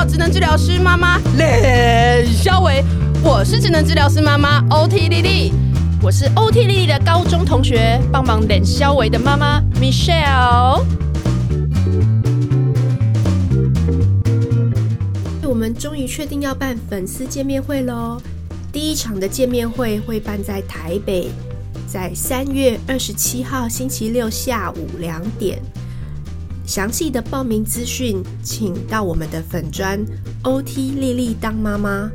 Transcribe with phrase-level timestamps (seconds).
[0.00, 2.82] 到职能治疗师妈妈练肖维，
[3.22, 5.52] 我是职能治疗师妈妈 OT 丽丽，
[6.00, 10.82] 我是 OT 丽丽的高中同学，帮忙练肖维的妈妈 Michelle。
[15.42, 18.18] 我们终于确定要办粉丝见面会喽！
[18.72, 21.28] 第一场的见面会会办在台北，
[21.86, 25.60] 在三月二十七号星期六下午两点。
[26.70, 29.98] 详细的报名资讯，请到我们的粉专
[30.44, 32.08] OT 丽丽当妈妈。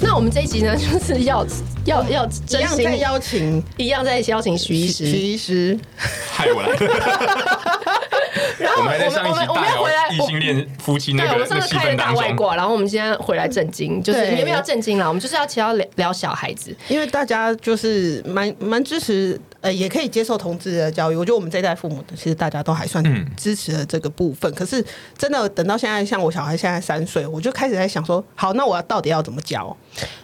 [0.00, 1.46] 那我们这一集呢，就是要
[1.84, 6.70] 要要真心在邀请，一样在邀请徐医师，徐医师，害我来。
[8.78, 15.08] 我们我们我们要回来异性恋夫妻那个，对，我们上次开了大外挂，然后我们今天回来震惊，就是你有没有正经了？
[15.08, 21.16] 我们就是要提到聊聊小孩子，因为大家就是蛮蛮支持，呃，也可以接受同志的教育。
[21.16, 23.02] 我觉得我们这一代父母其实大家都还算
[23.36, 24.50] 支持了这个部分。
[24.52, 24.84] 嗯、可是
[25.16, 29.76] 真的等到现在，像我小孩现在三岁，我就开始在想说，好，那我要到底要怎么教？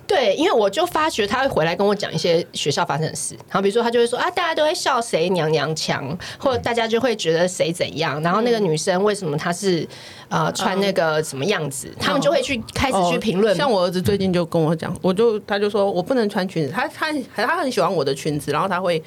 [0.07, 9.87] 对，因为我就发觉他会回来跟我讲一些学校发生的事，然后比如说他就会说啊，大家都会笑谁娘娘腔，或者大家就会觉得谁怎样，然后那个女生为什么她是
[10.29, 13.57] 呃穿那个什么样子，嗯、他们就会去开始去评论、哦。
[13.57, 19.03] 像我儿子最近就跟我讲，我就他就说我不能穿裙子，他他他很喜欢我的裙子，然后他会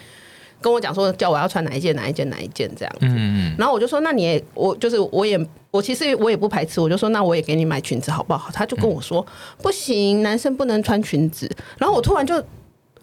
[0.59, 5.39] 跟我讲说叫我要穿哪一件哪一件哪一件这样子，嗯嗯，然后我就说那你也我就是我也。
[5.71, 8.49] 我其实我也不排斥，我就说那我也给你买裙子好不好？
[8.53, 9.27] 他就跟我说、嗯、
[9.61, 11.51] 不行，男生不能穿裙子。
[11.77, 12.33] 然后我突然就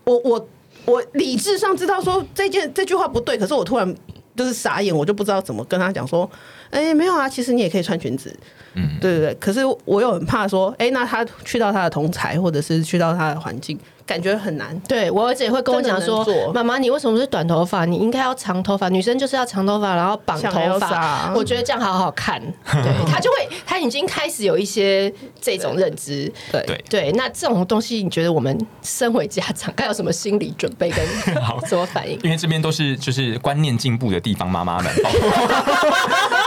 [0.05, 0.49] 我我
[0.87, 3.95] 我理智上知道说这件这句话不对，可是我突然
[4.35, 6.29] 就是傻眼，我就不知道怎么跟他讲说，
[6.71, 8.35] 哎、欸，没有啊，其实你也可以穿裙子。
[8.75, 9.35] 嗯，对对对。
[9.35, 13.79] 可是我又很怕说，哎、欸，那他去到他的同才，或者是去到他的环境。
[14.05, 17.85] 感觉很难，对我儿子也会跟我讲说：“妈妈，你为什么是短头发？
[17.85, 18.89] 你应该要长头发。
[18.89, 21.33] 女生就是要长头发，然后绑头发。
[21.35, 22.41] 我觉得这样好好看。
[22.83, 26.31] ”对，他就会，他已经开始有一些这种认知。
[26.51, 31.05] 对对对，那这种东西，你觉得我们身为家长该有什么心理准备跟
[31.69, 32.19] 什么反应？
[32.23, 34.93] 因为这边都是就是观念进步的地方，妈妈们，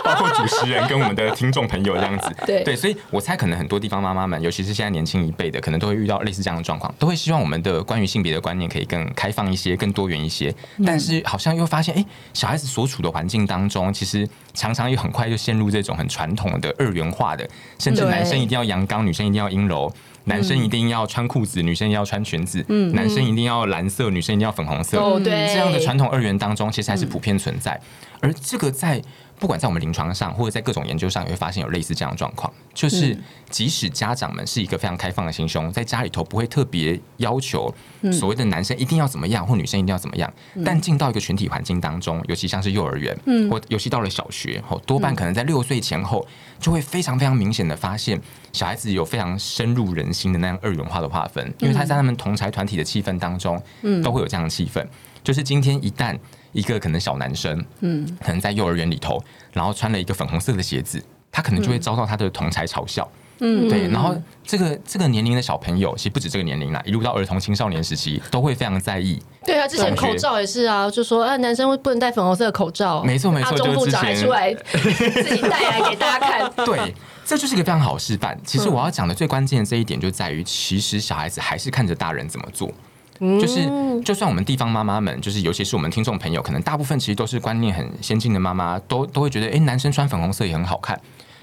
[0.05, 2.33] 包括主持人跟我们的听众朋友这样子。
[2.45, 7.55] 对对，所以我猜可能很多地方妈妈们，尤其是现在年轻一辈的，可能都会遇到类似这样的状况，都会希望我们。
[7.65, 10.53] 的关于性别的观念可以更开放一些，更多元一些，
[10.85, 17.49] 但是好像又发现，哎、欸，小孩子所处的环境当中，其实常常又很快就陷入这种很传统的二元化的，
[17.79, 19.91] 甚至男生一定要阳刚，女生一定要阴柔，
[20.25, 27.81] 男生一定要穿裤子，女生要穿裙子，嗯，男生一定要蓝色，女生一定要粉红色，哦，对，这样的传统二元当中，其实还是普遍存在，
[28.19, 29.01] 而这个在。
[29.37, 33.17] 不管在我们临床上，或者在各种研究上，也会发现有类似这样的状况，就是
[33.49, 37.73] 即使家长们是一个非常开放的心胸，在家里头不会特别要求
[38.13, 40.31] 所谓的男生一定要怎么样，或女生一定要怎么样，
[40.63, 43.17] 但进到一个群体环境当中，尤其像是幼儿园，
[43.49, 46.25] 或尤其到了小学，多半可能在六岁前后，
[46.59, 48.19] 就会非常非常明显的发现，
[48.53, 53.61] 小孩子有非常深入人心的那样二元化的划分，因为他在他们同才团体的气氛当中，
[54.01, 54.85] 都会有这样的气氛，
[55.23, 56.17] 就是今天一旦。
[56.55, 59.21] 一个可能小男生，嗯，可能在幼儿园里头，
[59.51, 63.05] 然后穿了一个粉红色的鞋子，他可能就会遭到他的同才嘲笑，
[63.39, 63.89] 嗯，对。
[63.89, 69.21] 然后这个这个年龄的小朋友，其实不止这个年龄啦，一路到儿童青少年时期，都会非常在意。
[69.45, 73.03] 对啊，之前口罩也是啊，就说啊，男生不能戴粉红色的口罩。
[73.03, 76.65] 没错没错，中部长还出来 自己戴来给大家看。
[76.65, 76.95] 对，
[77.25, 78.39] 这就是一个非常好示范。
[78.45, 82.71] 其实我要讲的最关键的这一点，就在于其实小孩子还是看着大人怎么做。
[83.19, 83.69] 就是，
[84.01, 90.99] 就算我们地方妈妈们，就是尤其是我们听众朋友，可能大部分其实都是观念很先进的妈妈，都都会觉得，哎，男生穿粉红色也很好看。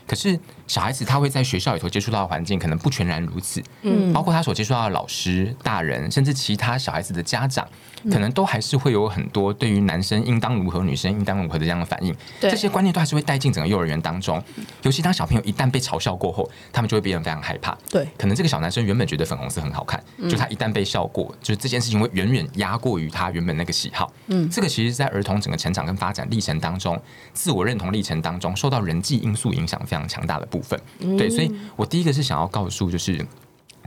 [0.06, 3.62] 可是小孩子他会在学校里头接触到的环境，可能不全然如此。
[3.82, 7.66] 嗯，包括他所接触到的老师、大人，甚至其他小孩子的家长。
[8.10, 14.42] 可能都还是会有很多对于男生应当如何、女生应当如何的这样的反应，对这些观念都还是会带进整个幼儿园当中。
[14.82, 17.78] 尤其当小朋友一旦被嘲笑过后，他们就会变得非常害怕。
[17.88, 24.12] 对，可能这个小男生原本觉得粉红色很好看，就他一旦被笑过，就是这件事情会远远压过于他原本那个喜好。
[24.26, 27.00] 嗯，这个其实，在儿童整个成长跟发展历程当中，
[27.32, 30.80] 自我认同历程当中，受到人际因素影响非常强大的部分。
[31.18, 33.26] 对，所以我第一个是想要告诉，就是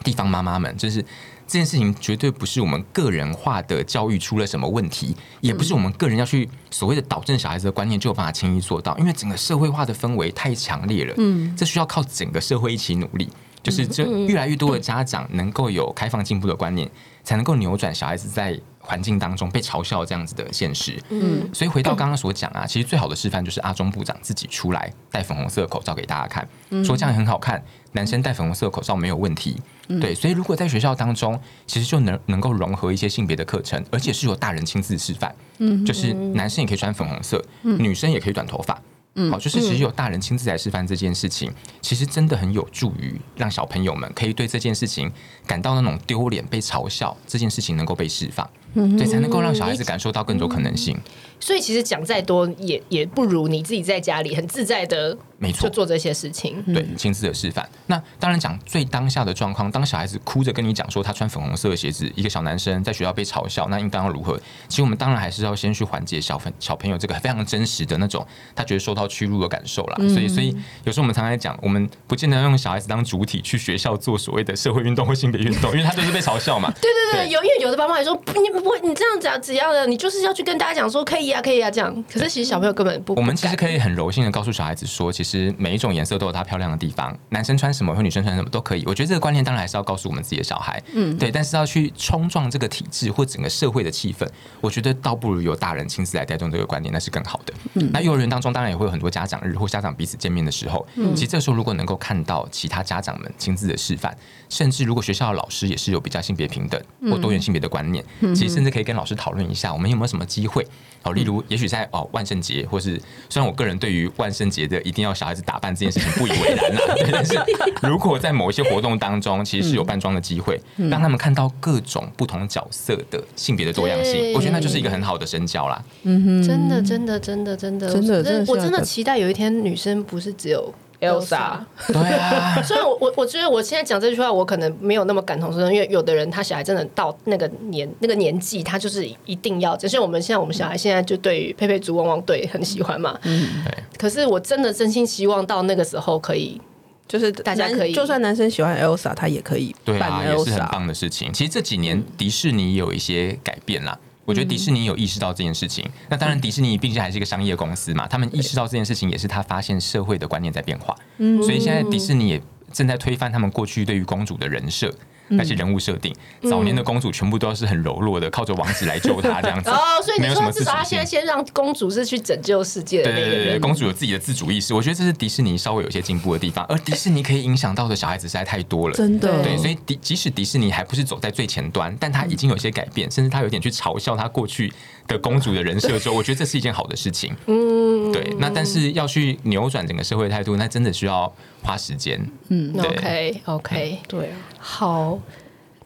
[0.04, 1.06] 地方妈妈们，就是。
[1.48, 11.14] 这件事情绝对不是我们个人化的教育出了什么问题，也不是我们个人要去所谓的导正小孩子的观念就有办法轻易做到，因为整个社会化的氛围太强烈了。
[11.18, 13.30] 嗯，这需要靠整个社会一起努力。
[13.66, 16.88] 就是这越来越多的家长能够有开放进步的观念，
[17.24, 21.02] 才能够扭转小孩子在环境当中被嘲笑这样子的现实。
[21.10, 26.48] 嗯，所以回到刚刚所讲啊，其实最好的示范就是阿中部长自己出来戴粉红色口罩给大家看，
[26.84, 27.60] 说这样很好看，
[27.94, 29.60] 男生戴粉红色口罩没有问题。
[30.00, 35.34] 对，所以如果在学校当中，其实就能能够融合一些性别的课程，而且是由大人亲自示范。
[35.58, 38.80] 嗯，就是男生也可以穿粉红色，女生也可以短头发。
[39.16, 41.52] 嗯，好，就是其实有大人亲自来示范这件事情，
[41.82, 45.12] 其实真的很有助于让小朋友们可以对这件事情
[45.48, 50.98] 感到那种丢脸、被嘲笑这件事情能够被释放，嗯，对，才能够让小孩子感受到更多可能性。
[51.40, 55.18] 所以其实讲再多也也不如你自己在家里很自在的。
[55.38, 57.70] 没错，就做这些事情，对，亲自的示范。
[57.88, 64.40] 那当然讲最当下的状况，当小孩子哭着跟你讲说他穿粉红色的鞋子，一个小男生在学校被嘲笑，那应当要如何？
[64.70, 68.26] 其实我们当然还是要先去缓解小朋小朋友这个非常真实的那种
[68.56, 69.98] 他觉得受到屈辱的感受啦。
[70.08, 70.56] 所以，所以
[70.86, 76.72] 有时候我们常常讲，我们不见得要用小孩子当主体去学校做所谓的社会运动或性别运动，因为他就是被嘲笑嘛。
[76.82, 82.04] 对对对，有因为有的爸妈也说你不会，你这样讲只要的，你就是要去跟大家讲说可以啊，可以啊这样。
[82.12, 88.84] 可是其实小朋友根本不，我们其实可以很柔性的告诉小孩子说，其实每一种颜色都有它漂亮的地方，男生穿什么或女生穿什么都可以。
[88.88, 91.30] 我觉得这个观念当然还是要告诉我们自己的小孩，嗯，对。
[91.30, 94.28] 但是要去冲撞这个体制或整个社会的气氛，
[94.62, 97.54] 我觉得倒不如由大人亲自来带动这个观念，那是更好的。
[97.76, 104.18] 嗯，那幼儿园当中当然也会有很多家长日或家长彼此见面的时候，嗯，其实这时候如果能够看到其他家长们亲自的示范，
[104.50, 106.82] 甚至如果学校的老师也是有比较性别平等
[107.12, 108.04] 或多元性别的观念，
[108.34, 110.66] 其实甚至可以跟老师讨论一下，我们有没有什么机会？
[111.04, 113.00] 哦，例如也许在哦万圣节，或是
[113.30, 117.40] 虽然我个人对于万圣节的一定要小孩子打扮这件事情不以为然啦， 对，但是
[117.84, 120.60] 如果在某一些活动当中，其实是有扮装的机会，
[120.90, 125.84] 让他们看到各种不同角色的性别的多样性，我觉得那就是一个很好的身教啦。
[126.04, 130.74] 嗯哼，真的，真的，真的，真的，真的，我真的期待有一天女生不是只有。
[131.06, 131.58] Elsa，
[131.88, 143.50] 对啊， 所以我我我觉得我现在讲这句话，我可能没有那么感同身受，因为有的人他小孩真的到那个年那个年纪，他就是一定要，就像我们现在我们小孩现在就对于佩佩猪汪汪队很喜欢嘛，嗯，
[143.98, 146.60] 可是我真的真心希望到那个时候可以，
[147.08, 151.32] 就是大家可以，就算男生喜欢 Elsa，他也可以扮 Elsa，对啊，也是很棒的事情。
[151.32, 153.98] 其实这几年迪士尼有一些改变啦。
[154.26, 160.96] 我觉得迪士尼有意识到这件事情，那当然迪士尼毕竟还是一个商业公司嘛，他们意识到这件事情也是他发现社会的观念在变化，
[161.44, 162.42] 所以现在迪士尼也
[162.74, 164.94] 正在推翻他们过去对于公主的人设。
[165.30, 166.14] 那些人物设定，
[166.50, 169.70] 早年的公主全部都是很柔弱的，靠着王子来救她这样子。
[169.74, 173.30] 哦，所以你说至少他现在先让公主是去拯救世界的那个人。
[173.30, 176.66] 对对对，公主有自己的自主意识，我觉得这是迪士尼稍微有些进步的地方。
[176.66, 179.42] 而迪士尼可以影响到的小孩子实在太多了，真的。
[179.42, 184.72] 对，所以迪即使迪士尼还不是走在最前端，但他已经有些改变，甚至他有点去嘲笑他过去
[185.08, 187.36] 的公主的人设之后，我觉得这是一件好的事情。
[187.48, 188.36] 嗯，对。
[188.40, 191.32] 那但是要去扭转整个社会态度，那真的需要
[191.66, 192.24] 花时间。
[192.50, 194.30] 嗯，OK OK，对，
[194.60, 195.20] 好。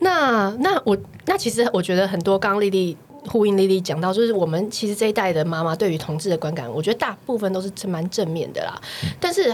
[0.01, 2.95] 那那我那其实我觉得很多刚刚丽丽
[3.27, 8.79] 呼应丽丽讲到，就是我们其实这一代的妈妈对于同志的观感，我觉得大部分都是蛮正面的啦。
[9.19, 9.53] 但是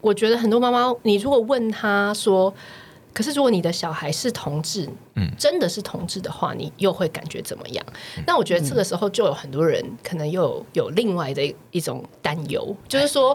[0.00, 2.52] 我觉得很多妈妈，你如果问她说，
[3.14, 7.86] 可是如果你的小孩是同志，嗯，真的是同志的话，你又会感觉怎么样？
[8.26, 10.42] 那我觉得这个时候就有很多人可能又
[10.74, 13.34] 有，有另外的一种担忧，就是说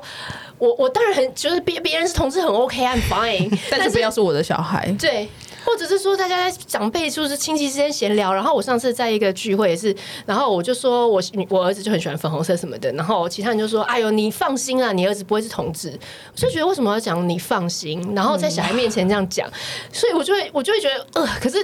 [0.57, 5.27] 我我当然很就是别别人是同志很 OK，I'm fine， 但是不要是我的小孩，对。
[5.65, 9.95] 或者是说，大家在长辈就是亲戚之间闲聊，然后我上次在一个聚会也是，
[10.25, 15.89] 然后我就说我我儿子就很喜欢粉红色什么的，然后其他人就说：“哎呦，你放心啊，你儿子不会是同志。”
[16.33, 19.49] 我就觉得为什么要讲你放心，然后在小孩面前这样讲，
[19.91, 21.57] 所以我就会我就会觉得呃，可是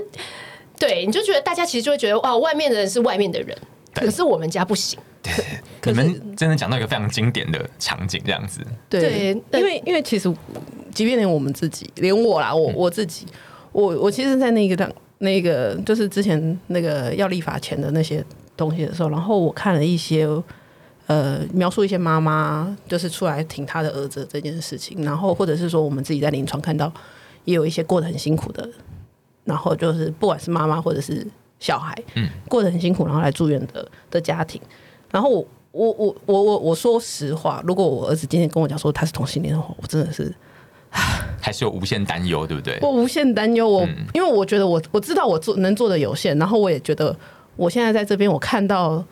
[0.77, 3.57] 对，你就觉得大家其实就会觉得哇，外面的人是外面的人，
[3.93, 4.99] 可是我们家不行。
[5.23, 5.33] 对，
[5.85, 8.61] 你们真的讲到一个非常经典的场景，这样子。
[8.89, 10.31] 对，因为因为其实，
[10.93, 13.25] 即便连我们自己，连我啦，我我自己。
[13.75, 18.23] 我我其实，在那个当那个就是之前那个要立法前的那些
[18.55, 20.25] 东西的时候，然后我看了一些
[21.07, 26.89] 呃描述一些妈妈就是出来挺她的儿子这件事情，然后或者是说我们自己在临床看到
[27.43, 28.65] 也有一些过得很辛苦的，
[29.43, 31.27] 然后就是不管是妈妈或者是
[31.59, 34.61] 小孩，嗯，过得很辛苦，然后来住院的的家庭，
[35.11, 40.33] 然后我我我我我我说实话，如果我儿子今天跟我讲说他是同性恋的话，我真的是。
[41.45, 42.79] 还是有无限担忧，对不对？
[42.81, 47.15] 我无限担忧，我、嗯、因为我觉得我我知道我做能做的有限，然后我也觉得
[47.55, 49.05] 我现在在这边，我看到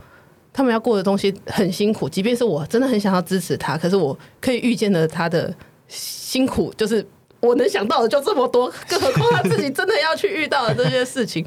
[0.52, 5.54] 他们要过的东西很辛苦，即便是我真的很想要支持他，可是我可以预见的他的
[5.88, 7.06] 辛苦，就是
[7.40, 11.46] 我能想到的就这么多，更何况他自己真的要去遇到的这些事情。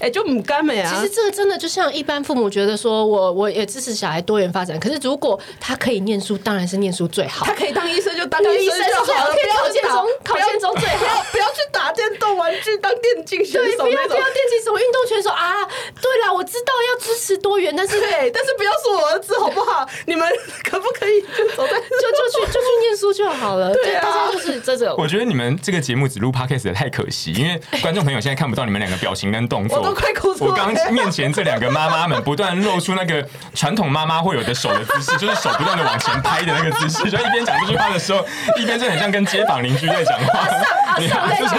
[0.00, 0.92] 哎、就唔甘美啊。
[0.94, 7.46] 其实这个真的就像一般父母觉得说，我我也支持小孩多元发展，可是如果他可以念书，当然是念书最好。
[7.46, 15.64] 他可以当医生就当医生就好了，不要考建中，考中最好，不要去打电动玩具当电竞选手，对，不要不要电竞什么运动选手啊。
[16.00, 19.86] 对了，我知道要支持多元，但是对，但是不要说我儿子好不好？
[20.06, 20.28] 你们
[20.64, 23.72] 可不可以就走在就就去就去念书就好了？
[23.74, 24.94] 对，大家就是这种。
[24.98, 29.83] 我觉得你们这个节目只录 podcast 太可惜，因为观众朋友现在看不到你们两个表情跟动作。
[29.84, 30.50] 都快哭出来。
[30.50, 38.24] 我刚面前这两个妈妈们不断露出那个传统妈妈会有的手的姿势，就是手不断的往前拍的那个姿势， 就一边讲这句话的时候，
[38.56, 40.48] 一边就很像跟街坊邻居在讲话。
[40.96, 41.54] 你看，就是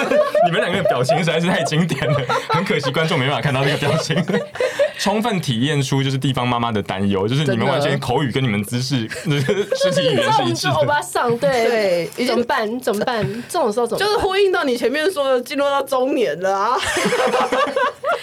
[0.46, 2.18] 你们两个的表情实在是太经典了，
[2.48, 4.16] 很可惜观众没办法看到这个表情。
[4.98, 10.74] 充分体验出就是地方妈妈的担忧，就是你们完全口语跟你们姿势、肢体语言是一致的。
[10.74, 12.80] 欧巴上，对对，怎么办？
[12.80, 13.44] 怎么办？
[13.50, 14.00] 这种时候怎么？
[14.00, 16.78] 就是呼应到你前面说的，进入到中年了啊。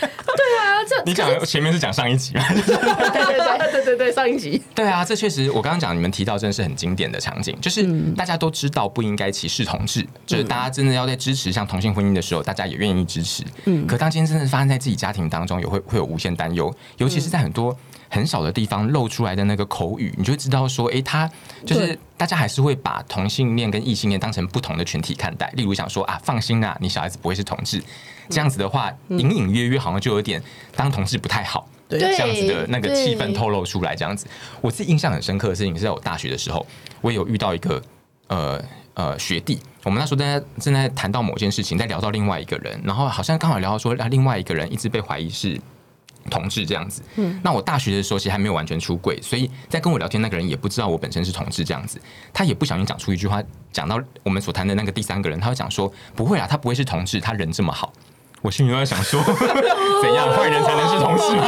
[0.00, 2.44] 对啊，这你讲前面是讲上一集吗？
[2.48, 4.62] 对对对对对对，上一集。
[4.74, 7.82] 对啊，这确实，我刚刚讲你们提到真的是很经典的场景，就是
[8.16, 13.42] 大家都知道不应该歧视同志，就是大家真的要在支持像同性婚姻的时候，大家也愿意支持。
[13.66, 17.76] 嗯，可当今天真的发生在自己家庭当中，也会会有无限担忧，尤其是在很多
[18.12, 21.28] 很少的地方露出来的那个口语，你就会知道说，哎，他
[21.64, 25.50] 就是大家还是会把同性恋跟异性恋当成不同的群体看待。
[25.56, 27.82] 例如想说啊，放心啊，你小孩子不会是同志。
[28.28, 30.42] 这样子的话，隐隐约约好像就有点
[30.76, 33.96] 当同志不太好，对这样子的那个气氛透露出来。
[33.96, 34.26] 这样子，
[34.60, 36.66] 我自己印象很深刻的事情是在我大学的时候，
[37.00, 37.82] 我有遇到一个
[38.26, 45.58] 呃呃学弟，我们那时候在正在谈到某件事情，在聊到另外一个人，然后好像刚好聊到说，另外一个人一直被怀疑是
[46.30, 47.02] 同志这样子。
[47.16, 52.00] 嗯，那我大学的时候其实还没有完全出柜，所以在跟我聊天那个人也不知道我本身是同志这样子，
[52.32, 57.92] 他也不小心讲出一句话，讲到我们所谈的那个第三个人，他会讲说不会啊，他不会是同志，他人这么好。
[58.40, 59.22] 我心里都在想说，
[60.02, 61.44] 怎样坏人才能是同事吗？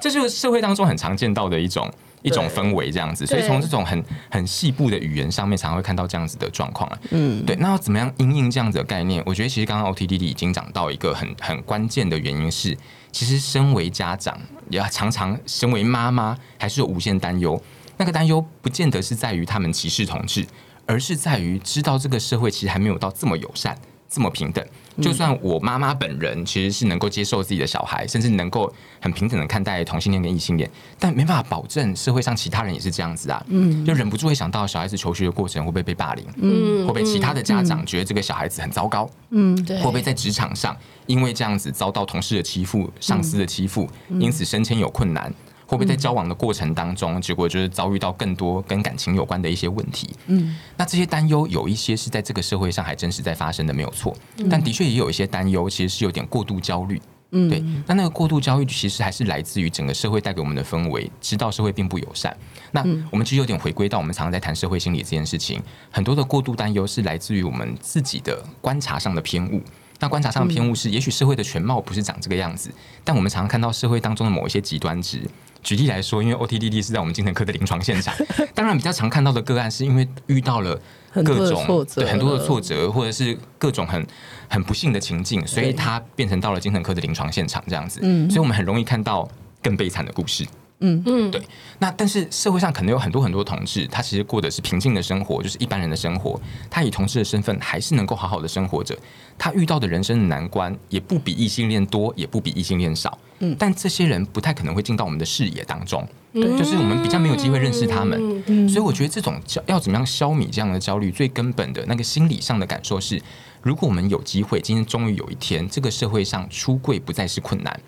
[0.00, 1.88] 这就是社会当中很常见到的一种
[2.22, 3.26] 一种氛围，这样子。
[3.26, 6.90] 所以从这种很很细部的语言上面，常常会看到这样子的状况。
[7.10, 7.54] 嗯，对。
[7.56, 9.22] 那要怎么样因应这样子的概念？
[9.26, 12.76] 我觉得其实刚刚 OTDD 已经讲到一个很很关键的原因是，
[13.12, 14.40] 其实身为家长，
[14.70, 17.62] 也要常常身为妈妈，还是有无限担忧。
[17.98, 20.44] 那个担忧不见得是在于他们歧视同志，
[20.86, 23.78] 而是在于知道这个社会其实还没有到这么友善。
[24.14, 24.62] 这么平等，
[25.00, 30.68] 就算我妈妈本人其实是能够接受自己的小孩，甚至能够很平等的看待同性恋跟异性恋，
[30.98, 33.42] 但没办法保证社会上其他人也是这样子啊。
[33.48, 36.26] 嗯，就忍不住会想到小孩子求学的过程会不会被霸凌？
[36.36, 39.08] 嗯，会不会其他的家长觉得这个小孩子很糟糕？
[39.30, 43.88] 嗯，对，会不会在职场上因为这样子遭到同事的欺负、上司的欺负，
[44.20, 45.32] 因此升迁有困难？
[45.72, 50.10] 会不会在交往的过程当中，结果就是遭遇到更多跟感情有关的一些问题？
[50.26, 54.14] 嗯，那这些担忧有一些是在这个社会上还真实在发生的，没有错。
[54.50, 57.00] 但的确也有一些担忧，其实是有点过度焦虑。
[57.30, 57.64] 嗯，对。
[57.86, 62.36] 那那个过度焦虑其实还是来自于整个社会带给我们的氛围，知道社会并不友善。
[62.70, 69.62] 那我们其实有点回归到我们常常在谈社会心理这件事情，很多的过度担忧是来自于我们自己的观察上的偏误。
[70.02, 72.68] 那观察上的偏误是，也许社会的全貌不是长这个样子，
[73.04, 75.20] 但我们常常看到社会当中的某一些极端值。
[75.62, 78.12] 举例来说，因为 OTDD 是在我们精神科的临床现场，
[78.52, 80.76] 当然比较常看到的个案，是因为遇到了
[81.24, 84.04] 各种对很多的挫折，或者是各种很
[84.48, 88.00] 很不幸的情境，所以他变成到了精神科的临床现场这样子。
[88.02, 89.28] 嗯，所以我们很容易看到
[89.62, 90.44] 更悲惨的故事。
[90.82, 91.40] 嗯嗯，对。
[91.78, 96.38] 那但是社会上可能有很多很多同志，他其实过的是平静的生活，就是一般人的生活。
[96.68, 98.96] 他以同志的身份还是能够好好的生活着。
[99.38, 103.18] 他遇到的人生的难关也不比异性恋多，也不比异性恋少。
[103.38, 106.06] 嗯，但这些人不太可能会进到我们的视野当中。
[106.32, 108.42] 对，就是我们比较没有机会认识他们。
[108.46, 113.20] 嗯，所以我觉得这种焦要怎么样消弭这样的焦虑，最根本的那个心理上的感受是，
[113.60, 117.80] 如果我们有机会，今天终于有一天，这个社会上出柜不再是困难。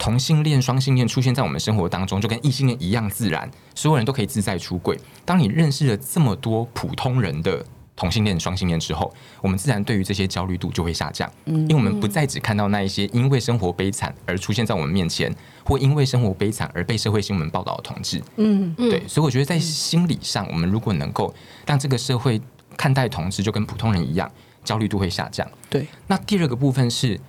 [0.00, 4.98] 同性恋、双性恋出现在我们生活当中，就跟异性恋一样自然，所有人都可以自在出柜。
[5.26, 7.62] 当你认识了这么多普通人的
[7.94, 15.30] 同性恋、双性恋之后，我们自然对于这些焦虑度就会下降，因为我们不再只看到那一些因为生活悲惨而出现在我们面前，
[15.66, 18.22] 或因为生活悲惨而被社会新闻报道的同志。
[18.36, 21.34] 嗯，对，所以我觉得在心理上，我们如果能够
[21.66, 22.40] 让这个社会
[22.74, 24.32] 看待同志就跟普通人一样，
[24.64, 25.46] 焦虑度会下降。
[25.68, 27.20] 对，那第二个部分是。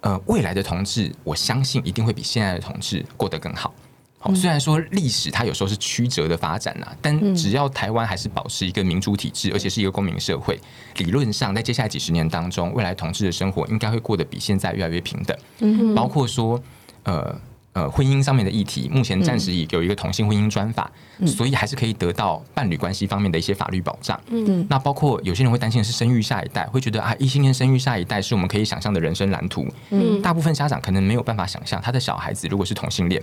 [0.00, 3.74] 呃，未来的同志，我相信一定会比现在的同志过得更好。
[4.18, 10.60] 好，虽然说历史它有时候是曲折的发展呐，但只要台湾还是保持一个民主体制，而且是一个公民社会，
[10.98, 15.36] 理论上在接下来几十年当中，未来同志的生活应该会过得比现在越来越平等。
[15.58, 16.60] 嗯，包括说，
[17.04, 17.38] 呃。
[17.76, 24.18] 呃，婚姻上面的议题，目前暂时已有一个同性婚姻专法，嗯，所以还是可以得到伴侣关系方面的一些法律保障。
[24.28, 29.66] 嗯，那包括有些人会担心的是生育下一代，会觉得啊，异性恋生育下一代是我们可以想象的人生蓝图。
[29.90, 33.22] 嗯，大部分家长可能没有办法想象，他的小孩子如果是同性恋，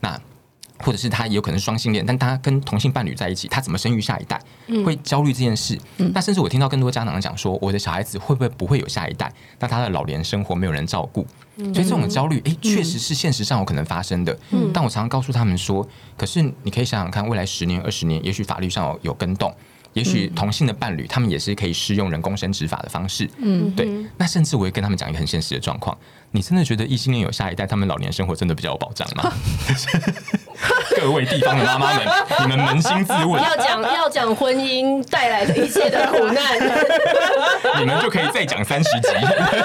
[0.00, 0.20] 那
[0.80, 4.38] 或者是他也有可能是双性恋，但他跟同性伴侣在一起，他怎么生育下一代？
[4.84, 5.78] 会焦虑这件事。
[5.96, 9.32] 嗯、那甚至我听到更多家长讲说，我的小孩子会不会不会有下一代？
[9.60, 14.36] 那他的老年生活没有人照顾，嗯、所以这种焦虑，哎，确实是现实上有可能发生的。
[14.50, 19.54] 嗯、但我常常告诉他们说，可是你可以想想看，未来十年、二十年，也许法律上有有更动。
[19.92, 23.30] 也许同性的伴侣，他们也是可以适用人工生殖法的方式。
[23.38, 23.88] 嗯，对。
[24.16, 25.96] 那甚至我会跟他们讲一个很现实的状况：
[26.32, 29.32] 你真的觉得异性恋有下一代，他们老年生活真的比较有保障吗？
[30.96, 32.08] 各位地方的妈妈们，
[32.40, 33.40] 你们扪心自问。
[33.40, 36.58] 要讲要讲婚姻带来的一切的苦难，
[37.78, 39.08] 你们就可以再讲三十集。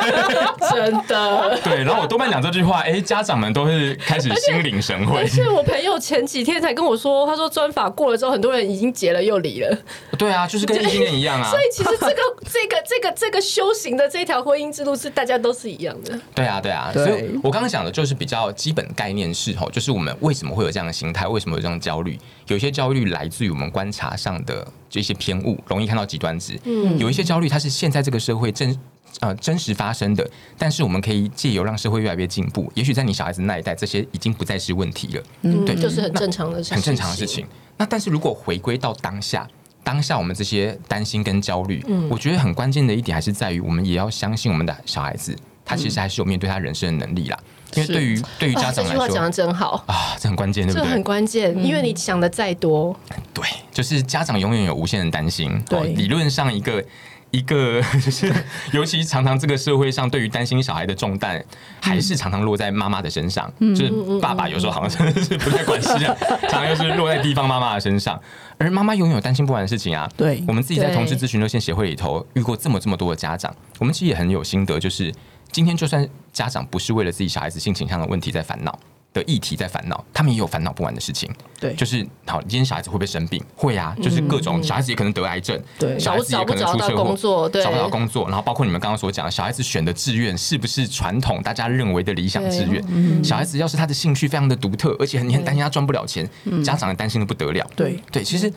[0.71, 1.57] 真的。
[1.63, 5.19] 对，然后我多半讲这句话，哎，家长们都是开始心领神会。
[5.19, 9.77] 而且我朋友前几天才跟我说，他说专法过了之后，很多人已经结了又离了。
[10.17, 11.49] 对啊，就是跟异性恋一样啊。
[11.49, 16.19] 所以其实这个这个这个这个修行的这条婚姻之路是大家都是一样的。
[16.35, 16.91] 对啊，对啊。
[16.93, 21.27] 所以我刚刚讲的就是比较基本概念是吼，就是我们为什么会有这样的心态。
[21.27, 22.17] 为什么有这种焦虑？
[22.53, 26.59] 有些焦虑来自于我们观察上的这些偏误，容易看到极端值。
[26.63, 28.77] 嗯，有一些焦虑，它是现在这个社会真
[29.19, 35.23] 呃真实发生的，但是我们可以借由让社会越来越进步，也许在你小孩子那一代，这些已经不再是问题了。
[35.43, 37.45] 嗯，对，就是很正常的事情，很正常的事情。
[37.77, 39.47] 那但是如果回归到当下，
[39.83, 47.37] 当下我们这些担心跟焦虑，嗯，我觉得很关键的一点还是在于，我们也要相信我们的小孩子，他其实还是有面对他人生的能力啦。
[47.75, 50.85] 因为对于对于家长来说，这句话讲得真好啊，这很关键，对不对？
[50.85, 52.97] 这很关键，因为你想的再多，
[53.33, 55.61] 对，就是家长永远有无限的担心。
[55.67, 56.83] 对，理论上一个
[57.31, 58.33] 一个 就是，
[58.71, 61.43] 尤其常常这个社会上对于担心小孩的重担，
[61.79, 63.51] 还是常常落在妈妈的身上。
[63.59, 66.15] 就是爸爸有时候好像真的是不太管事啊，
[66.49, 68.19] 常常又是落在地方妈妈的身上，
[68.57, 70.09] 而妈妈永远有担心不完的事情啊。
[70.17, 75.13] 对，我们自己在同志咨询热线协会里头遇过这么这么多的家长，我们其实也很有心得，就是。
[75.51, 78.77] 今天就算家长不是为了自己小孩子性倾向的问题在烦恼
[79.11, 81.27] 的议题在烦恼，他们也有烦恼不完的事情。
[81.59, 83.43] 对，就是好，今天小孩子会不会生病？
[83.55, 88.27] 会啊，就是各种小孩子也可能得癌症，对，小孩子也可能出车祸，找不到工作。
[88.27, 93.23] 然后包括你们刚刚所讲的，小孩子选的志愿是不是传统大家认为的理想志愿？
[93.23, 96.29] 小孩子要是他的兴趣非常的独特，而且你很担心他赚不了钱，
[96.63, 97.67] 家长也担心的不得了。
[97.75, 98.53] 对对，其实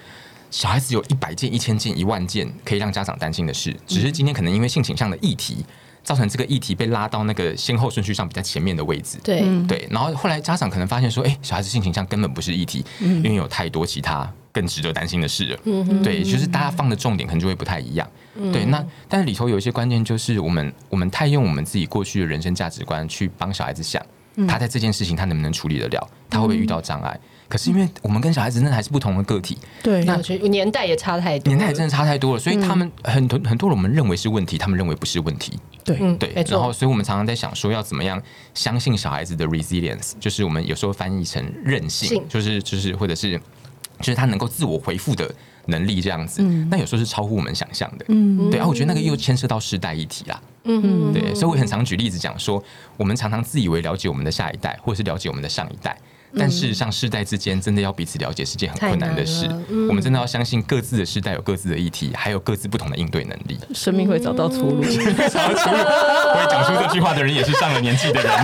[0.51, 5.65] 小孩子有一百件、一千件、一万件可以让家长担心的事，只是今天可能因为性倾向的议题。
[6.03, 9.43] 造成这个议题被拉到那个先后顺序上比较前面的位置，对。
[9.67, 15.59] 对，然后后来家长可能发现说，哎，小孩子性倾向根本不是议题，因为有太多其他更值得担心的事了，
[16.03, 18.09] 对，就是大家放的重点可能就会不太一样，
[18.53, 24.05] 对，那但是里头有一些关键就是我们我们太用我们自己过去的人生价值观去帮小孩子想，
[24.49, 27.19] 他在这件事情他能不能处理得了，他会不会遇到障碍。
[27.53, 30.17] 可是因为我们跟小孩子真的还是不同的个体，对，那
[30.49, 35.53] 年代也差太多，年代也真的差太多了，所以他们很多很多人我们认为是问题，他们认为不是问题，
[35.85, 36.33] 对对。
[36.49, 38.19] 然后，所以我们常常在想说，要怎么样
[38.55, 43.39] 相信小孩子的 resilience，就是我们有时候翻译成韧性，就是就是或者是
[43.99, 45.31] 就是他能够自我回复的
[45.67, 46.41] 能力这样子。
[46.71, 48.57] 那有时候是超乎我们想象的，嗯，对。
[48.57, 51.35] 然后我觉得那个又牵涉到世代议题啦，嗯，对。
[51.35, 52.65] 所以我很常举例子讲说，
[52.97, 55.95] 我们常常自以为了解我们的下一代，或者是了解我们的上一代。
[56.39, 59.47] 但事实上，世代之间真的要彼此了解是件很困难的事。
[59.69, 63.59] 嗯、我们真的要相信各自的世代有各自的议题，还有各自不同的应对能力。
[63.75, 64.83] 生命会找到出路。
[64.83, 65.77] 找到出路。
[65.77, 68.31] 会讲出这句话的人也是上了年纪的人。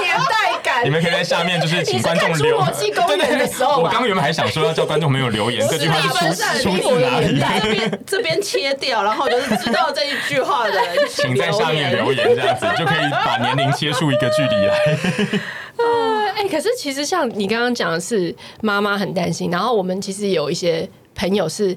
[0.00, 0.84] 年代感。
[0.84, 2.58] 你们可以在下面就是请观众留。
[3.06, 3.66] 对对对。
[3.66, 7.38] 我刚刚原本还想说要叫观众朋友留言， 这句话是出出自哪里？
[7.60, 14.78] 这边这边切掉，然后就是知道这一句话的人， 请在下面留言，这样子就可以把年龄切出一个距离来。
[16.50, 21.76] 可是其实像你刚刚讲的是妈妈很担心，然后我们其实有一些朋友是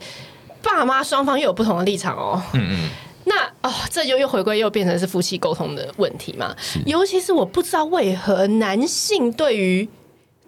[0.62, 2.42] 爸妈双方又有不同的立场哦。
[2.54, 2.90] 嗯嗯。
[3.26, 6.56] 那哦，这就又回归又变成是夫妻沟通的问题嘛？
[6.86, 9.88] 尤其是我不知道为何男性对于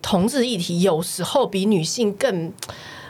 [0.01, 2.51] 同志议题有时候比女性更。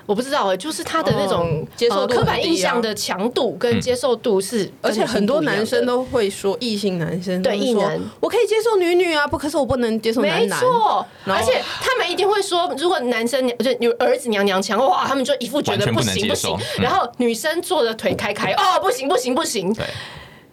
[0.05, 10.61] 我不知道哎，就是他的那种接受刻板印象的强度跟接受度是，而且很多男生都会说异性男生对异男，我可以接受女女啊，不，可是我不能接受男男。
[10.61, 19.73] 没错，而且他们一定会说，如果男生就有儿子娘娘腔，哇，他们就一副觉得不行不行，然后女生坐着腿开开，哦，不行不行不行。
[19.73, 19.85] 对。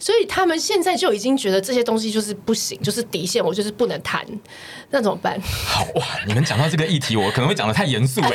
[0.02, 4.20] 所以他们现在就已经觉得这些东西就是不行，就是底线，我就是不能谈，
[4.90, 5.40] 那怎么办？
[5.64, 8.30] 好哇，你们讲到这个议题，我可能会讲的太严肃哎，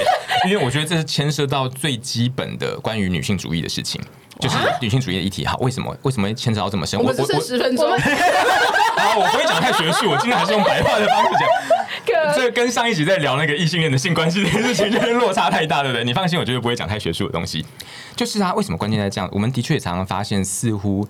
[0.50, 4.02] 因为我觉得这是牵涉到最基本的关于女性主义的事情，
[4.40, 5.46] 就是女性主义的议题。
[5.46, 6.98] 好，为什么为什么牵扯到这么深？
[6.98, 7.86] 我们只剩十分钟，
[8.96, 11.42] 好，我不会讲太学术，我今天还是用白话的方式讲。
[12.34, 16.06] 这跟上一集在聊那个异性恋的性关系这件事情，就是落差太大，对不对？
[16.06, 17.66] 你放心，我绝对不会讲太学术的东西。
[18.16, 19.30] 就是啊为什么关键在这样？
[19.34, 21.06] 我们的确也常常发现，似乎。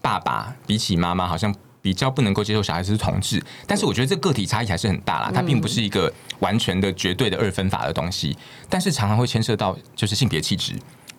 [0.00, 8.36] 爸爸比起妈妈，好像比比较不能够接受小孩子是同志，但是我觉得这个体差异还是很大啦，它并不是一个完全的绝对的二分法的东西，
[8.68, 10.74] 但是常常会牵涉到就是性别气质，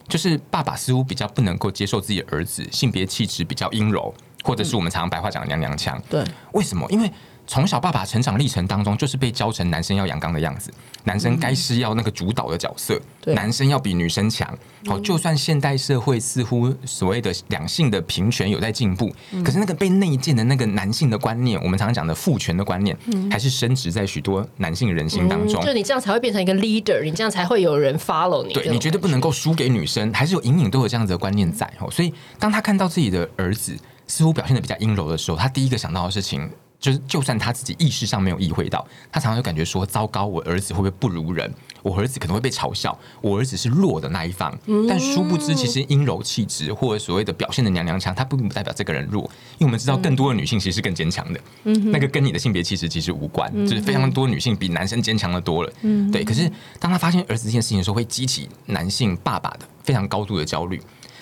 [0.08, 4.14] 就是爸爸似乎比较不能够接受自己的儿子性别气质比较阴柔，
[4.44, 6.86] 或者是我们常常白话讲的娘娘腔，对，为什么？
[6.92, 7.12] 因为
[7.50, 10.72] 从小爸爸成长历程当中，就是被教成男生要阳刚的样子，
[11.04, 14.48] 男生该是要那个主导的角色，嗯、男生要比女生强。
[14.86, 25.60] 好，就算现代社会似乎所谓的两性的平权有在进步，嗯、可是那个被内建的那个男性的观念，我们常常讲的父权的观念，嗯、还是深植在许多男性人心当中。
[25.64, 28.54] 嗯、就你这样才会变成一个 leader，你这样才会有人 follow 你。
[28.54, 31.68] 对，你绝对不能够输给女生，还是有隐隐都有这样子的观念在。
[31.90, 36.48] 所以当他看到自己的儿子似乎表现的比较阴柔的时候，他第一个想到的事情。
[36.80, 41.52] 就是，就算他自己意识上没有意会到，他常常就感觉说：糟糕，我儿子会不会不如人？
[41.82, 44.58] 我儿子可能会被嘲笑，我儿子是弱的那一方。
[44.88, 49.24] 但殊不知，其实阴柔气质或者所谓的表现的娘娘腔，它并不代表这个人弱，
[49.58, 51.40] 因为我们知道更多的女性其实是更坚强的。
[51.64, 55.74] 那个跟你的性别气质其实无关，就是非常多女性比男生坚强的多了。
[56.12, 60.82] 对，可是当他发现儿子这件事情的时候，会激起男性爸爸的非常高度的焦虑。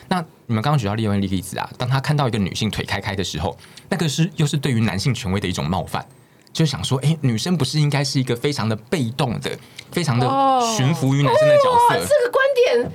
[0.10, 3.58] 那你们刚刚举到另外一个例子啊，当他看到一个女性腿开开的时候，
[3.90, 6.06] 那个是又是对于男性权威的一种冒犯，
[6.54, 9.52] 就想说，哎、欸，女生不是应该是一个非常的被动的、
[9.92, 10.28] 非常的
[10.76, 11.96] 驯服于男生的角色？
[11.96, 12.92] 这个观点。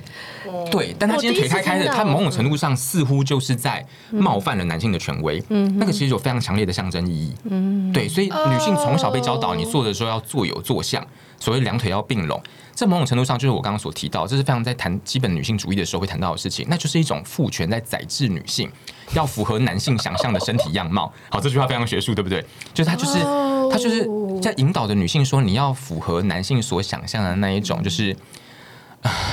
[0.69, 5.41] 对，但他今天腿开开的，他某种程度上似乎就是在冒犯了男性的权威。
[5.49, 7.33] 嗯，那个其实有非常强烈的象征意义。
[7.45, 11.05] 嗯，对，所以女性从小被教导，你做的时候要坐有坐相，
[11.43, 12.41] 所谓两腿要并拢。
[12.73, 18.71] 这某种程度上就是我刚刚所提到，这是非常在谈基本女性主义的时候会谈到的事情，那就是一种父权在宰制女性，
[19.13, 21.11] 要符合男性想象的身体样貌。
[21.29, 22.43] 好，这句话非常学术，对不对？
[22.73, 23.19] 就是他就是
[23.69, 24.07] 他就是
[24.41, 28.15] 在引导着女性说，你要符合男性所想象的那一种，就是。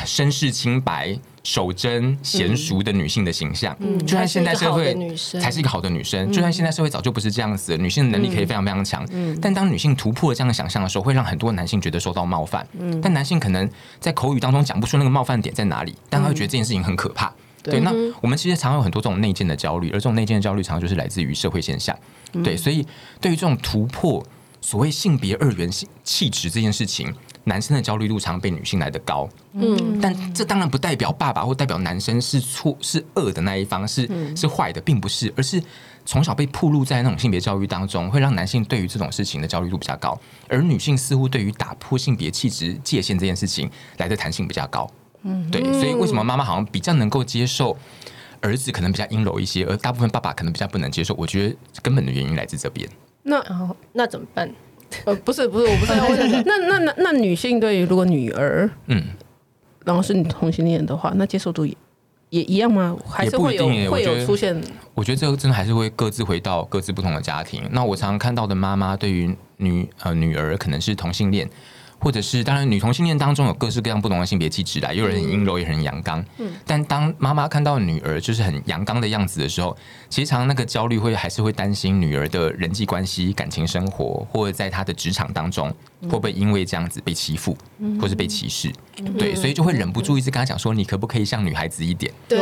[0.04, 4.94] 身世清白、守贞、娴淑的女性的形象，嗯，就算现代社会
[5.40, 13.68] 才是一个好的女生，就算现代社会早就不是这样子，女性的能力可以非常非常强，嗯，但当女性突破了这样的想象的时候，会让很多男性觉得受到冒犯，嗯，但男性可能
[14.00, 21.96] 在口语当中讲不出那个冒犯点在哪里，但他会觉得这件事情很可怕，对，那我们其实常有很多这种内建的焦虑，而这种内建的焦虑常常就是来自于社会现象，
[22.42, 22.84] 对，所以
[23.20, 24.24] 对于这种突破
[24.60, 27.14] 所谓性别二元性气质这件事情。
[27.44, 35.62] 男生的焦虑度常被女性来的高，嗯，但这当然不代表爸爸或代表男生是错是恶的那一方，是是坏的，并不是，而是
[36.04, 44.90] 从小被暴露在那种性别教育当中，会让男性对于这种事情的焦虑度比较高，而女性似乎对于打破性别气质界限这件事情来的弹性比较高，
[45.22, 47.76] 嗯，对，所以为什么妈妈好像比较能够接受
[48.40, 51.14] 儿子可能比较阴柔一些，而大部分爸爸可能比较不能接受？
[51.14, 52.88] 我觉得根本的原因来自这边。
[53.22, 54.50] 那哦，那怎么办？
[55.06, 56.42] 呃，不是，不是，我不是。
[56.44, 59.02] 那那那那女性对于如果女儿，嗯，
[59.84, 61.74] 然后是你同性恋的话，那接受度也
[62.30, 62.96] 也一样吗？
[63.08, 64.60] 还是会有会有出现？
[64.94, 67.62] 我觉得这个真的还是会各自回到各自不同的家庭。
[67.70, 71.48] 那我常常看到的妈妈对于女呃女儿可能是同性恋。
[72.00, 76.24] 或者是当然，女同性恋当中有各式各样不同的性别气质来，有人很阴柔，也很阳刚。
[76.38, 79.76] 嗯，但当妈妈看到女儿就是很阳刚的样子的时候，
[80.08, 85.68] 其实常常那个焦虑会还是会担心女儿的人际关系、感情生活，或者在她的职场当中
[86.02, 87.56] 会不会因为这样子被欺负，
[88.00, 88.72] 或是被歧视？
[89.18, 92.38] 对，所以就会忍不住一直跟她讲说：“你可不可以像女孩子一点？”对，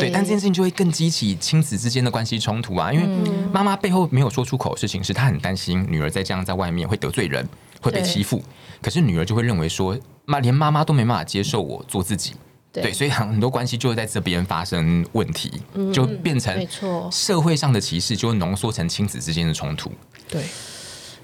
[0.00, 3.06] 对，但这件事情就会更激起亲子之间的关系冲突啊，因为
[3.52, 7.46] 妈妈背后没有说出口的事情是她很担心女儿在这样在外面会得罪人，
[7.80, 8.42] 会被欺负。
[8.82, 12.34] 可是女儿就会认为说，妈连妈妈都没办法接受我做自己，
[12.72, 16.66] 对，对，所以很多关系就会在这边发生问题，嗯、就变成
[17.10, 19.90] 社会上的歧视，就会浓缩成亲子之间的冲突，
[20.28, 20.44] 对，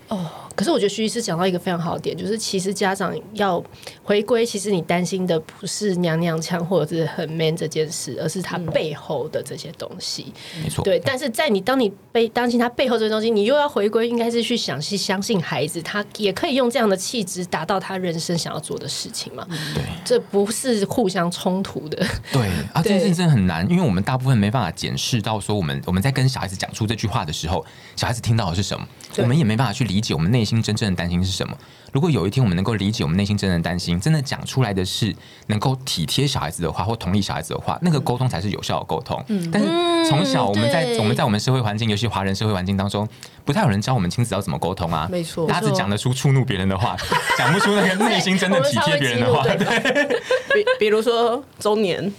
[0.09, 0.31] 哦。
[0.57, 3.63] 可是我觉得徐医师讲到一个非常好的点，就是其实家长要
[4.03, 10.33] 回归，其实你担心的不是娘娘腔或者是很 man 这件事，而是他背后的这些东西。
[10.63, 10.83] 没错。
[10.83, 19.47] 对，但是在你当你被担心他背后这些东西，你又要回归，应该是去想去相信孩子，他也可以用这样的气质达到他人生想要做的事情嘛？
[19.75, 21.99] 对，这不是互相冲突的。
[22.33, 27.63] 对啊，这件事真的很难，因为我们大部分没办法检视到说，我们我们在跟小孩子讲出这句话的时候，
[27.95, 28.89] 小孩子听到的是什么，
[29.19, 30.46] 我们也没办法去理解我们内。
[30.47, 31.57] 内心真正的担心是什么？
[31.93, 35.13] 如果有一天我们能够理解我们内心真正的担心，真的讲出来的是
[35.49, 39.21] 能够体贴小孩子的话，或同理小孩子的话，那个沟通才是有效的沟通。
[39.27, 39.69] 嗯，但是
[40.09, 43.09] 从小我们在、嗯、我们在我们社会环境，尤其华人社会环境当中，
[43.45, 45.09] 不太有人教我们亲子要怎么沟通啊。
[45.11, 46.97] 没错，大家只讲得出触怒别人的话，
[47.37, 49.43] 讲不出那个内心真的体贴别人的话。
[49.43, 49.57] 对，
[50.55, 52.13] 比比如说周年。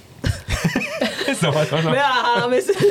[1.34, 1.92] 什么什么什么？
[1.92, 2.74] 没有啦，好了，没事。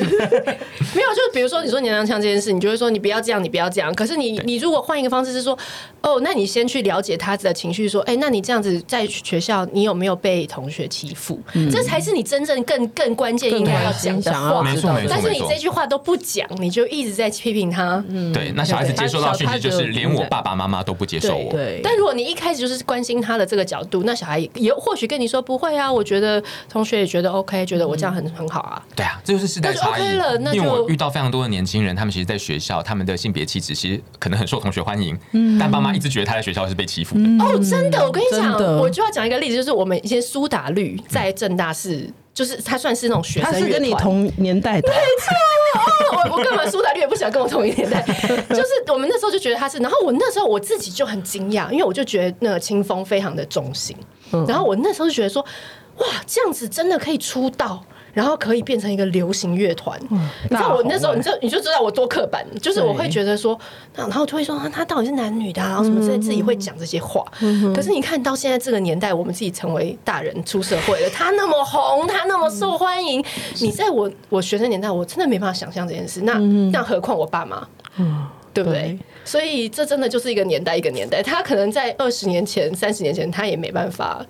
[0.94, 3.94] 没有，就是比如说你说娘娘腔这件事，你就会说你不要这样，你不要这样。
[3.94, 5.57] 可是你你如果换一个方式是说，
[6.01, 11.38] 哦，那你先去了解他的情绪，说，哎，那你这样子在学校，你有没有被同学欺负？
[11.55, 14.62] 嗯、这才是你真正更更关键应该要讲的话。
[14.62, 15.09] 没错没错。
[15.11, 18.03] 但是你这句话都不讲，你就一直在批评他。
[18.09, 18.53] 嗯，对。
[18.55, 21.51] 那小孩子接收到讯息就是连我爸爸妈妈都不接受我。
[21.53, 21.66] 对。
[21.66, 28.83] 对，但如果你一开始就是关心他的这个角度，那小孩也或许跟你说不会啊，我觉得同学也觉得 OK，觉得我这样很很好啊。
[28.95, 30.03] 对啊，这就是时代差异。
[30.03, 37.23] OK 了，那就因为我遇到非常多的年轻人，他们其实，在学校他们的性别气质其实可能很受同学欢迎，嗯，但爸妈一直觉得他在学校是被欺负的。
[37.23, 45.35] 嗯、哦，真的，我跟你讲，我就要讲一个例子，就是我们以前苏打绿在政大是，嗯、就是他算是那种学生，他是跟你同年代的，没错。
[46.17, 48.01] 哦，我我干嘛苏打绿也不想跟我同一年代，
[48.49, 53.97] 就是我们那时候就觉得他是，然后我那时候我自己就很惊讶，因为我就觉得那个清风非常的中性，
[54.33, 55.45] 嗯、然后我那时候就觉得说，
[55.99, 57.85] 哇，这样子真的可以出道。
[58.17, 63.59] 然后可以变成一个流行乐团，嗯、你知道我那时候，你就你就知道我多刻板，就是我会觉得说，
[63.95, 67.23] 那然后就会说他到底是男女的、啊，然后什么之类，自己会讲这些话。
[67.43, 73.25] 嗯、可是你看到现在这个年代，我们自己成为大人出社会了，他那么红，他那么受欢迎，嗯、
[73.61, 76.23] 你在我我学生年代，我真的没办法想象这件事。
[76.23, 76.39] 那
[76.73, 78.25] 那何况我爸妈，嗯，
[78.57, 78.81] 对不对？
[78.81, 84.25] 对所以这真的就是一个年代一个年代，他可能在二十年前、三十年前，他也没办法，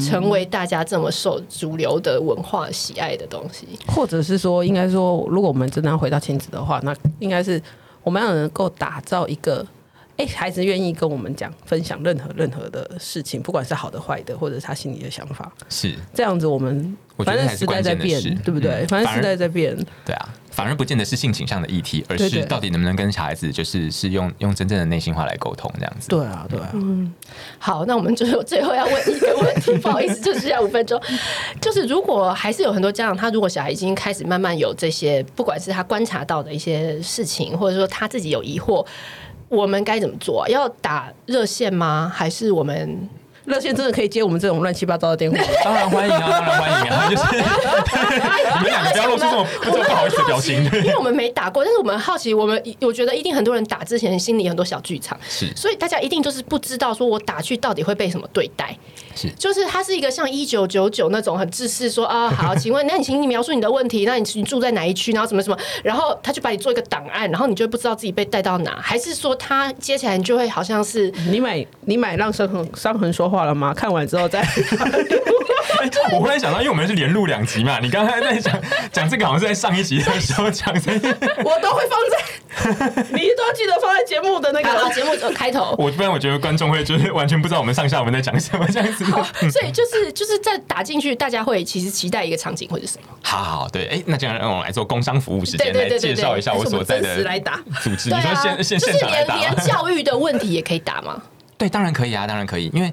[0.00, 3.66] 成为大家这么受主流的文化喜爱的东西。
[3.86, 7.62] 或者是说，应该说，如果我们真的要回到亲子的话，那应该是
[8.02, 9.64] 我们要能够打造一个，
[10.16, 16.46] 哎，孩子愿意跟我们讲、分享任何任何的事情，不管是好的、坏的，或者是他心里的想法，是这样子。
[16.46, 18.86] 我们反正时代在变，对不对？
[18.88, 20.28] 反正时代在变，对啊。
[20.50, 26.08] 反而不见得是性倾向的议题，而是到底能不能跟小孩子，就是是用用真正的内心话来沟通这样子。
[26.08, 26.70] 对啊，对啊。
[26.74, 27.12] 嗯，
[27.58, 31.00] 好，那我们最后最后要问一个问题，不好意思，就是要五分钟。
[31.60, 38.84] 就是如果还是有很多家长，他如果小孩已经开始慢慢有这些，不管是他观察到的一些事情，或者说他自己有疑惑，
[39.48, 40.48] 我们该怎么做？
[40.48, 42.10] 要打热线吗？
[42.12, 43.08] 还是我们？
[43.44, 45.38] 热线真的可以接我们这种乱七八糟的电话？
[45.64, 47.08] 当然欢迎啊，当然欢迎啊！
[47.10, 47.22] 就是
[48.58, 58.76] 你们两个不要露出这么这么不好意思的表情，因为我们没打过，但是我们好奇，我们我觉得一定很多人打之前心里很多小剧场，是，所以大家一定就是不知道说我打去到底会被什么对待，
[59.20, 73.74] 是，就是它是一个像一九九九那种很自私说啊好，请问那你请你描述你的问题，那你你住在哪一区，然后什么什么，然后他就把你做一个档案，然后你就不知道自己被带到哪，还是说他接起来你就会好像是你买你买让伤痕伤痕说话了吗？
[73.74, 74.46] 看完之后再。
[76.12, 78.60] 我忽然想到，因为我们是连录两集嘛，你刚才在讲
[78.92, 80.80] 讲这个，好像是在上一集的时候讲的。
[81.42, 85.74] 我都会放在， 你都要记得放在节目的那个节目的开头。
[85.78, 89.04] 我不然我觉得观众会就是完全不知道我们上下文在讲什么这样子。
[89.50, 93.08] 所以就是就是在打进去，大家会其实期待一个场景会是什么？
[93.22, 97.16] 好好对，哎，那这样让我来做工商服务时间来介绍一下我所在的
[97.82, 98.10] 组织。
[98.10, 101.22] 你说现现现场来打，连教育的问题也可以打吗？
[101.58, 102.92] 对，当然可以啊，当然可以，因为。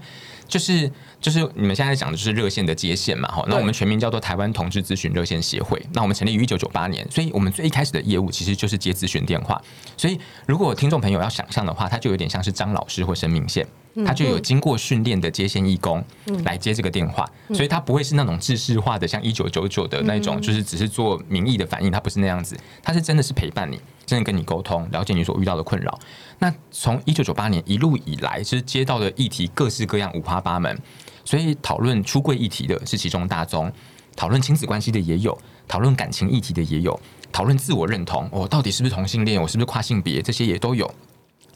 [0.50, 5.78] 就是就是你们现在讲的就是热线的接线嘛，哈，那我们全名叫做台湾同志咨询热线协会。
[5.92, 9.62] 那我们成立于一九九八年，所以我们最一开始的业务其实就是接咨询电话。
[9.98, 13.68] 所以如果听众朋友要想象的话，它就有点像是张老师或生命线，
[14.06, 16.04] 它就有经过训练的接线义工
[16.44, 26.00] 来接这个电话，所以他不会是那种制式化的，像一九九九的那种，就是只是做民意的反应，他不是那样子，他是真的是陪伴你，真的跟你沟通，了解你所遇到的困扰。
[26.40, 30.78] 那从一九九八年一路以来，其实接到的议题各式各样，五花八门。
[31.26, 33.72] 所以讨论出柜议题的是其中大宗，
[34.16, 36.98] 讨论亲子关系的也有，讨论感情议题的也有，
[37.34, 40.90] 讨论自我认同，我到底是不是同性恋，我是不是跨性别，这些也都有。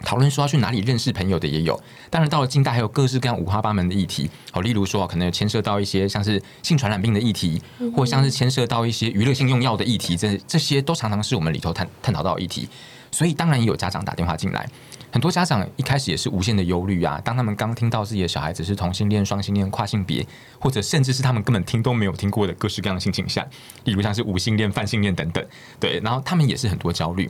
[0.04, 1.80] 讨论说要去哪里认识朋友的也有。
[2.10, 4.30] 当然到了近代，还有各式各样五花八门的议题。
[4.52, 7.62] 好，例如说可能有牵涉到一些像是性传染病的议题，
[7.96, 12.68] 或像是牵涉到一些娱乐性用药的议题，这这些都常常是我们里头探探讨到的议题。
[13.12, 14.66] 所以当然也有家长打电话进来，
[15.12, 17.20] 很多家长一开始也是无限的忧虑啊。
[17.26, 20.26] 当他们刚听到自己的小孩子是同性恋、双性恋、跨性别，
[20.58, 23.46] 或者甚至是他们根本听都没有听过的各式各样的性倾向，
[23.84, 25.46] 例如像是无性恋、泛性恋等等，
[25.78, 27.30] 对，然后他们也是很多焦虑。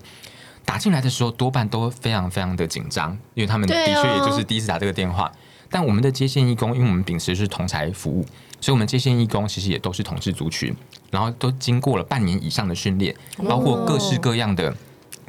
[0.66, 5.32] 打进来的时候多半都非常非常的紧张，因为他们的确也就是第一次打这个电话。
[5.70, 8.26] 但我们的接线义工，因为我们秉持是同才服务，
[8.60, 10.76] 所以我们接线义工其实也都是同志族群，
[11.10, 13.16] 然后都经过了半年以上的训练，
[13.48, 14.76] 包括各式各样的。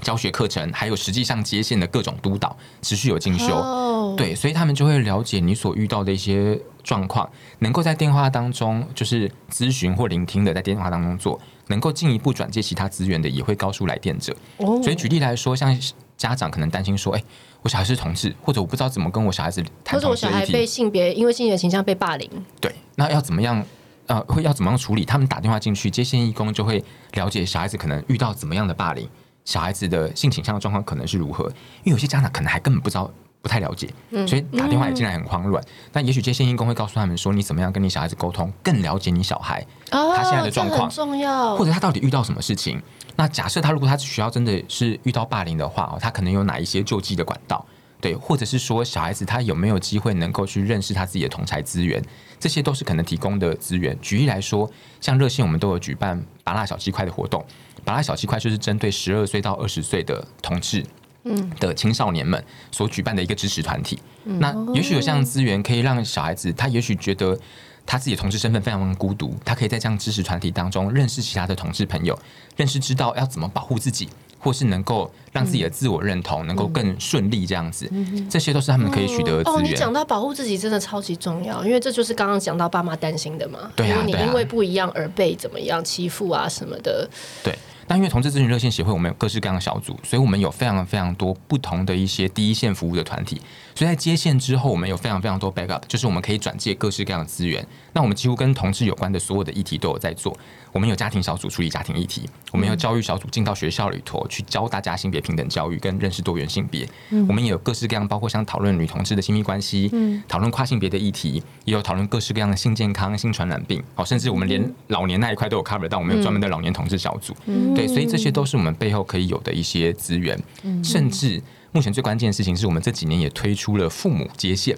[0.03, 3.55] 教学课程，还有实际上接线的各种督导，持续有进修。
[3.55, 4.19] Oh.
[4.19, 7.29] 对，所以他们就会了解你所遇到的一些状况，
[7.61, 14.37] 能够在电话当中就是咨询或聆听的，在电话当中做，能够进一步转介其他资源的，也会告诉来电者。
[14.59, 14.83] Oh.
[14.83, 15.79] 所以举例来说，像
[16.17, 17.25] 家长可能担心说，哎、欸，
[17.63, 22.29] 我小孩是同志，或者我不知道怎么跟我小孩子谈，或者我小孩被性别因为性别倾向被霸凌，
[22.61, 23.65] 对，那要怎么样？
[24.07, 25.05] 呃会要怎么样处理？
[25.05, 29.09] 他们打电话进去，接线义工就会了解小孩子可能遇到怎么样的霸凌，
[29.45, 31.45] 小孩子的性倾向的状况可能是如何。
[31.85, 33.09] 因为有些家长可能还根本不知道。
[33.43, 33.93] 不太了解，
[34.27, 35.63] 所以打电话也进来很慌乱。
[35.65, 41.57] 嗯、但也许接线义工会告诉他们说，你怎么样跟你小孩子沟通，更了解你小孩、哦、他现在的状况，重要。
[41.57, 42.81] 或者他到底遇到什么事情？
[43.17, 47.67] 那假设他如果他学校真的是遇到霸凌的话，他可能有哪一些救济的管道？
[48.01, 52.03] 对，或者是说小孩子他有没有机会能够去认识他自己的同才资源？
[52.41, 53.97] 这些都是可能提供的资源。
[54.01, 54.69] 举例来说，
[55.01, 57.45] 像热线我们都有举办“拔辣小鸡块”的活动
[57.85, 60.85] ，“拔辣小鸡块”就是针对十二岁到二十岁的同志。
[61.25, 67.39] 嗯的青少年们所举办的一个支持团体，嗯、那也许有这样的资源可以让小孩子，他也许觉得
[67.87, 72.19] 他自己的同志身份非常孤独，他可以在这样支持团体当中认识其他的同志朋友，
[72.57, 74.09] 认识知道要怎么保护自己，
[74.39, 79.59] 或是能够让自己的自我认同能够更顺利这样子，嗯、这些都是他们可以取得的资源。
[79.59, 83.71] 哦，你讲到保护自己真的超级重要，因为这就是刚刚讲到爸妈担心的嘛。
[83.77, 87.09] 对啊，你因为不一样而被怎么样欺负啊什么的。
[87.45, 87.57] 对。
[87.97, 93.41] 因为同志咨询热线协会，我们有各式各样的小组，所以我们有非常非常多不同的一些第一线服务的团体。
[93.75, 97.67] 所以在接线之后，我们有非常非常多 backup，就是我们可以转介各式各样的资源。
[97.93, 100.37] 那我们几乎跟同志有关的所有的议题都有在做。
[100.73, 106.89] 我们有家庭小组处理家庭议题，我们有教育小组进到学校里头去教大家性别平等教育跟认识多元性别。
[107.29, 109.91] 我们也有各式各样，包括像讨论女同志的亲密关系，
[110.27, 113.83] 讨论跨性别的议题，也有讨论各式各样的性健康、性传染病。
[113.95, 117.35] 好，甚至我们连老年那一块都有 cover 到，我们有专门的老年同志小组。
[117.75, 120.39] 对，所以这些都是我们背后可以有的一些资源，
[120.83, 121.43] 甚至。
[121.73, 124.77] 目前最关键的事情是我们这几年也推出了父母接线。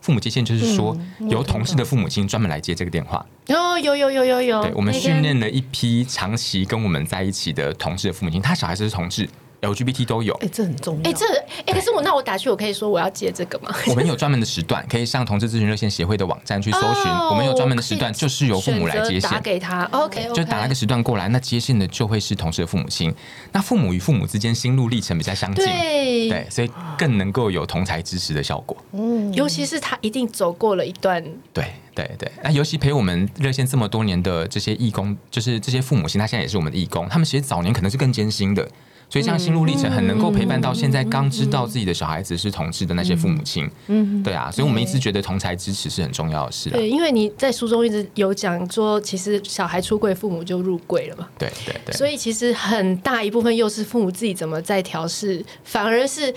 [0.00, 0.96] 父母接线就是说，
[1.28, 3.24] 由同事的父母亲专门来接这个电话。
[3.48, 4.62] 哦，有有有有有。
[4.62, 9.28] 对，我们训练了一批长期跟我们在一起的同事的父母亲，他小孩子是同志。
[9.60, 11.02] LGBT 都有，哎、欸，这很重要。
[11.02, 13.74] 哎、欸，这哎、欸，可是我那我打去，我可以说我要接这个吗？
[13.88, 17.12] 我们有专门的时段，可以上同志咨询热线协会的网站去搜寻。
[17.12, 19.84] Oh, 我们有专门的时段，就是由父母来接线，打给他。
[19.92, 20.32] OK，, okay.
[20.32, 23.14] 就打那个时段过来，那接线的就会是同事的父母亲。
[23.52, 28.76] 那父母与父母之间心路历程比较相近，对，对，所以更能够有同才支持的效果。
[28.92, 32.30] 嗯，尤其是他一定走过了一段，对对对。
[32.42, 38.66] 那尤其陪我们热线这么多年的这些义工，就是这些父母亲，他现在也是我们的义工，他们其实早年可能是更艰辛的。
[39.10, 46.70] 所以这样心路历程很能够陪伴到现在刚知道自己的小孩子是同志的那些父母亲，嗯，对啊，所以我们一直觉得同才支持是很重要的事。
[46.70, 51.28] 对，因为你在书中一直有讲说，其实小孩出柜，父母就入柜了嘛。
[51.36, 51.92] 对对对。
[51.92, 56.32] 所以其实很大一部分又是父母自己怎么在调试，反而是。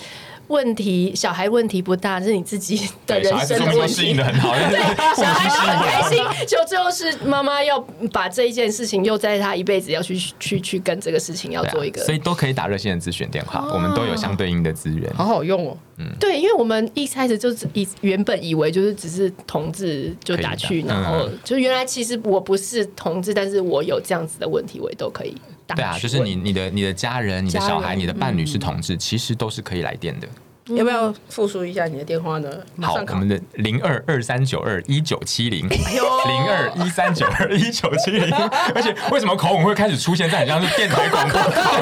[0.48, 3.94] 问题小孩问题不大，是你自己的人生的问题。
[3.94, 4.78] 适应的很好，对，
[5.16, 7.78] 小孩很开心，就最后是妈妈要
[8.12, 15.76] 把这一件事情又在他一辈子要去去去跟这个事情要做一个，所以都可以打热线的咨询电话，我们都有相对应的资源，好好用哦。
[15.96, 25.36] 嗯，对，因为我们一开始就是以原本以为就是只是同志就打去，然后就原来其实我不是同志，但是我有这样子的问题，我也都可以。
[25.68, 30.28] 对啊，就是你、你的、你的家人、你的小孩、你的伴侣是同志，其实都是可以来电的。
[30.68, 32.48] 要不要复述一下你的电话呢？
[32.80, 38.34] 好，我们的零二二三九二一九七零，零二一三九二一九七零。
[38.74, 41.38] 而且为什么口吻会开始出现在很像是电台广播？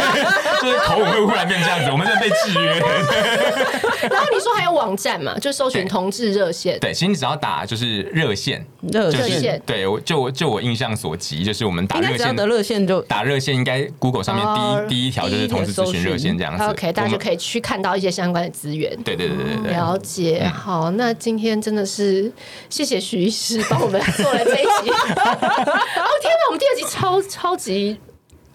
[0.61, 2.81] 就是口吻会忽然变这样子，我们真的被制约。
[4.11, 5.38] 然后你说还有网站嘛？
[5.38, 6.79] 就搜寻同志热线。
[6.81, 9.62] 对，其实你只要打就是热线，热线。
[9.64, 16.64] 对，我就就我印象所及，就是我们打热线的热线就打热线，应该 Google 上面第一第一条就是同志咨询热线这样子。
[16.64, 18.97] OK，大家就可以去看到一些相关的资源。
[19.03, 20.45] 对对对对对，了解。
[20.47, 22.33] 好，那今天真的是
[22.69, 24.91] 谢谢徐医师帮我们做了这一集。
[24.91, 27.99] 哦天哪，我们第二集超超级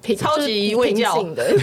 [0.01, 1.53] 平超级平静的。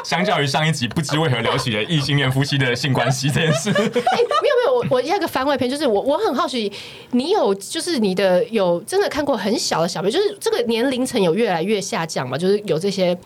[0.04, 3.70] 相较于上一集，不知为何聊起了异性恋夫妻的性关系这件事。
[3.70, 6.70] 哎、欸，没有没有，我我一个番外篇，就是我我很好奇，
[7.10, 12.36] 你有就是你的有真的看过很小的小朋友，就是这个年龄层有越来越下降嘛？
[12.38, 13.16] 就是有这些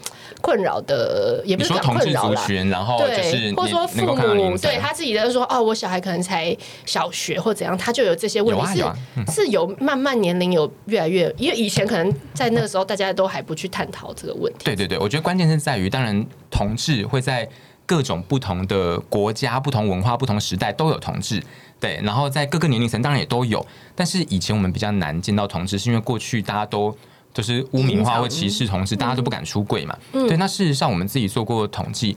[0.40, 14.58] 困扰的，也不是说同志族群，然后就是或者说父母对他自己的说哦，我小孩可能才小学或怎样，他就有这些问题，啊啊嗯、是是有慢慢年龄有越来越，因为以前可能在那个时候大家都还不去探讨这个问题。
[14.64, 16.24] 对对对，我觉得关键是在于，当然。
[16.50, 17.48] 同志会在
[17.86, 21.42] 各种不同的国家、不同文化、不同时代都有同志，
[21.78, 23.64] 对，然后在各个年龄层当然也都有。
[23.94, 26.96] 但是以前我们比较难见到同志，是因为过去大家都
[27.34, 29.94] 就是污名化或歧视同志，大家都不敢出柜嘛。
[30.12, 32.16] 对，那事实上我们自己做过统计，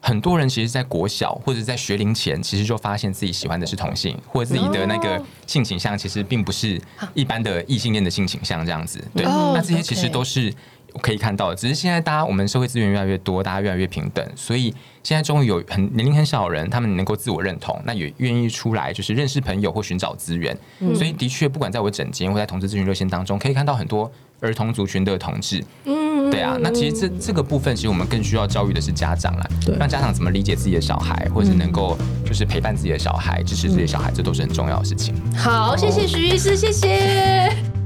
[0.00, 6.80] 很多人其实，在国小或者在学龄前，其实就发现自己喜欢的是同性，或者自己的那个性倾向其实并不是
[7.14, 9.04] 一般的异性恋的性倾向这样子。
[9.16, 10.54] 对，那这些其实都是。
[11.00, 11.54] 可以看到的。
[11.54, 20.56] 只是现在大家我们社会资源越来越多，大家越来越平等，所以现在终于有很年龄很小的人，他们能够自我认同，那也愿意出来就是认识朋友或寻找资源。
[20.80, 24.10] 嗯、所以的确，不管在我诊间或在同志咨询热线当中，可以看到很多
[24.40, 25.64] 儿童族群的同志。
[25.84, 26.56] 嗯，对啊。
[26.60, 29.46] 那其实这这个部分，其实我们更需要教育的是家长啦，
[29.78, 35.14] 让家长怎么理解自己的小孩，或者是能够就是陪伴自己的小孩，支持自己的小孩，这都是很重要的事情。
[35.36, 37.77] 好，谢谢徐医师，谢谢。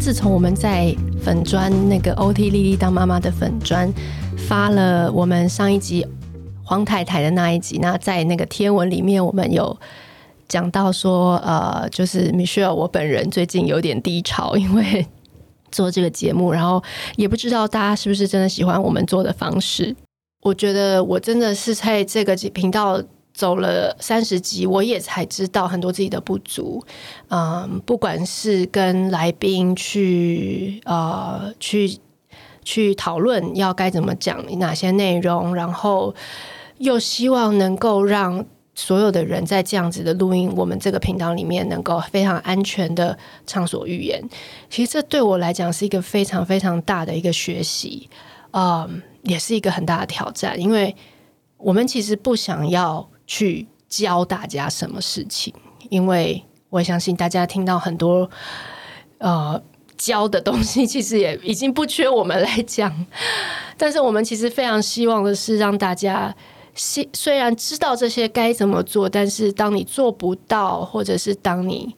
[0.00, 3.92] 自从我们在粉砖那个 OT 莉莉当妈妈的粉砖
[4.48, 6.04] 发了我们上一集
[6.64, 9.78] 黄太太的那一集，那在那个贴文里面，我们有
[10.48, 15.06] 讲到说，呃，就是 Michelle 我本人最近有点低潮，因为
[15.70, 16.82] 做这个节目，然后
[17.16, 19.94] 也不知道大家是不是真的喜欢我们做的方式。
[20.42, 23.00] 我觉得我真的是在这个频道。
[23.40, 26.84] 走了三十集，我也才知道很多自己的不足。
[27.28, 31.98] 嗯，不管是跟来宾去呃去
[32.62, 36.14] 去讨论要该怎么讲哪些内容，然后
[36.76, 43.16] 又希望能够让所有的人在这样子的录音，我们这个频道里面能够非常安全的
[43.46, 44.22] 畅所欲言。
[44.68, 48.06] 其实这对我来讲是一个非常非常大的一个学习，
[48.50, 50.94] 嗯，也是一个很大的挑战，因为
[51.56, 53.08] 我们其实不想要。
[53.30, 55.54] 去教大家什么事情，
[55.88, 58.28] 因为我相信大家听到很多
[59.18, 59.62] 呃
[59.96, 63.06] 教的东西，其实也已经不缺我们来讲。
[63.78, 66.34] 但是我们其实非常希望的是让大家，
[66.74, 71.94] 虽虽然知道这些该怎么做，但是当你做不到，或者是当你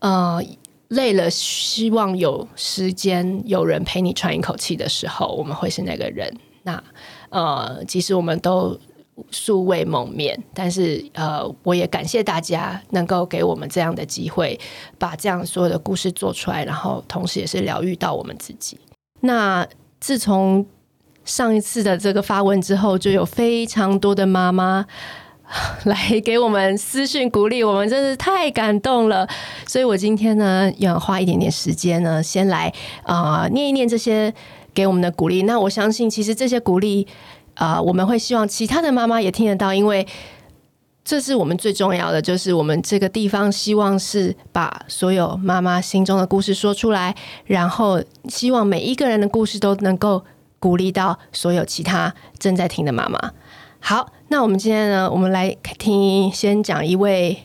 [0.00, 0.42] 呃
[0.88, 6.30] 累了，希望有时间有人陪你喘一口气的时候，我们会是那个人。
[6.64, 6.84] 那
[7.30, 8.78] 呃，即使我们都。
[9.30, 14.58] 素未谋面，但是呃，我也感谢大家能够给我们这样的机会，
[14.98, 18.76] 把这样所有的故事做出来，然后同时也是疗愈到我们自己。
[19.20, 19.64] 那
[20.00, 20.66] 自从
[21.24, 24.84] 上一次的这个发文之后，就有非常多的妈妈
[25.84, 29.28] 来给我们私讯鼓励，我们真是太感动了。
[29.66, 32.72] 所以我今天呢，要花一点点时间呢，先来
[33.04, 34.34] 啊、念一念这些
[34.74, 35.42] 给我们的鼓励。
[35.42, 37.06] 那我相信，其实这些鼓励。
[37.54, 40.06] 啊、我们会希望其他的妈妈也听得到，因为
[41.04, 50.24] 这是我们最重要的，就是我们这个地方希望是把所有妈妈心中的故事说出来，然后希望每一个人的故事都能够
[50.58, 53.32] 鼓励到所有其他正在听的妈妈。
[53.80, 57.44] 好，那我们今天呢，我们来听，先讲一位。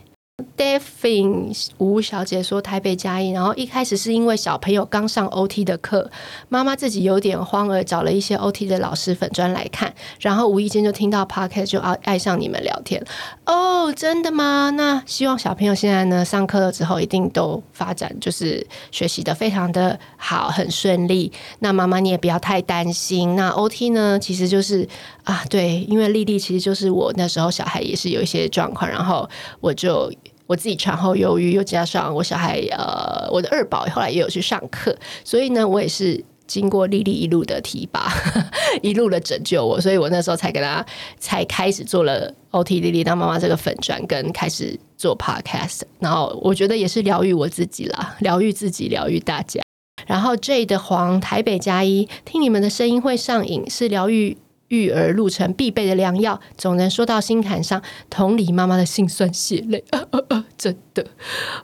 [0.58, 6.10] Daphne 吴小姐说：“台北嘉义，然后一开始是因为小朋友刚上 OT 的课，
[6.48, 13.04] 妈妈自己有点慌，而找了一些 OT 的老师粉专来看，然后无意间就听到 Podcast，就爱爱上你们聊天。
[13.46, 14.70] 哦，真的吗？
[14.72, 21.32] 那希望小朋友现在呢，上课了之后一定都发展，就是学习的非常的好，很顺利。
[21.60, 23.36] 那妈妈你也不要太担心。
[23.36, 24.88] 那 OT 呢，其实就是
[25.24, 29.30] 啊，对，因为莉莉其实就是我那时候小孩也是有一些状况，然后
[29.60, 30.12] 我就。”
[30.50, 38.12] 我自己产后忧郁，又加上我小孩，呃，我的二宝后来也有去上课，所以呢，我也是经过莉莉一路的提拔，
[38.82, 40.84] 一路的拯救我，所以我那时候才跟他
[41.20, 49.62] 才开始做了 OT 莉莉当妈妈这个粉专，跟开始做 Podcast，然后我觉得也是疗愈我自己啦，疗愈自己，疗愈大家。
[50.08, 54.36] 然后 J 的黄台北加一，听你们的声音会上瘾，是疗愈。
[54.70, 59.84] 育儿路程必备的良药，总能说到心坎上，同理妈妈的辛酸血泪。
[60.57, 61.05] 真的，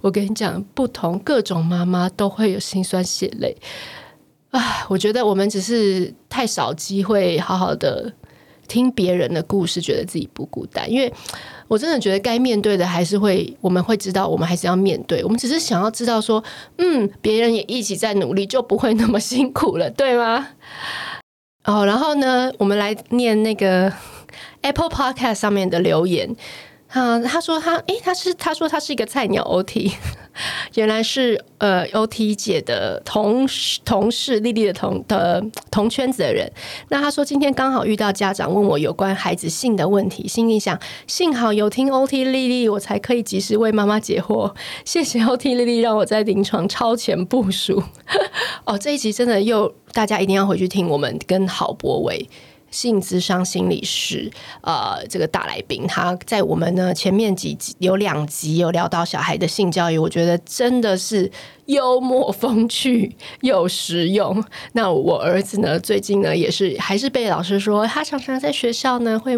[0.02, 3.56] 我跟你讲，不同各种妈妈都会有辛酸血泪。
[4.52, 8.14] 啊，我觉得我们只是太少机会好好的
[8.68, 10.90] 听别人的故事，觉得自己不孤单。
[10.90, 11.14] 因为
[11.68, 15.22] 我真的觉得该面对的还是会，我们会知道，我们还是要面对。
[15.26, 16.42] 我们只是想要知道说，
[16.78, 20.48] 嗯，别人也一起在努力，就不会那么辛苦了，对吗？
[21.66, 23.92] 哦，然后呢，我们来念那个
[24.62, 26.36] Apple Podcast 上面的留言。
[26.96, 29.92] 啊，他说他，诶，他是他说他是一个菜鸟 OT，
[30.76, 36.50] 原来是呃 OT 姐的同事同事莉莉的同的同圈子的人。
[36.88, 44.56] 那他说今天刚好遇到家长问我有关孩子性的问题，心里想幸好有听 OT 丽丽，我才可以及时为妈妈解惑。
[44.86, 47.84] 谢谢 OT 丽丽，让我在临床超前部署。
[48.64, 52.30] 哦，这一集真的又大家一定要回去听，我们跟郝博伟。
[52.76, 61.32] 性咨商心理师，呃，这个大来宾，他在我们呢前面几集有两集有聊到小孩的性教育，我觉得真的是
[61.68, 64.44] 幽默风趣又实用。
[64.74, 69.38] 那我儿子呢，最近呢也是还是被老师说，他常常在学校呢会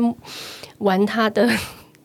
[0.79, 1.47] 玩他的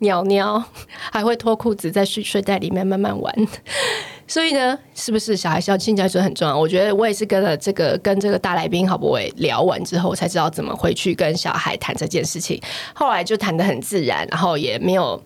[0.02, 0.62] 鸟鸟，
[1.10, 3.34] 还会脱裤子在睡睡袋里面慢慢玩。
[4.28, 6.56] 所以呢，是不是小孩需要性教育很重要？
[6.56, 12.60] 我觉得我也是跟了这个跟这个大来宾郝博伟聊完之后，才知道怎么回去跟小孩谈这件事情。
[12.94, 15.22] 后来就谈得很自然，然后也没有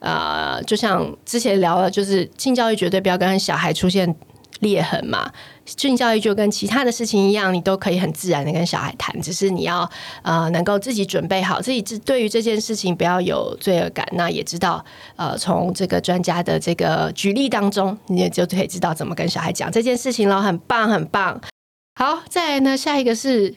[0.00, 4.14] 呃，就像之前聊了，就是性教育绝对不要跟小孩出现
[4.60, 5.30] 裂痕嘛。
[5.66, 9.88] 性教育就跟其他的事情一样，你都可以很自然的跟小孩谈，只是你要
[10.22, 14.06] 呃能够自己准备好，自己对于这件事情不要有罪恶感。
[14.12, 14.84] 那也知道
[15.16, 20.42] 呃从这个专家的这个举例当中，你也就可以知道怎么跟小孩讲这件事情了。
[20.42, 21.40] 很棒，很棒。
[21.94, 23.54] 好，再来呢，下一个是。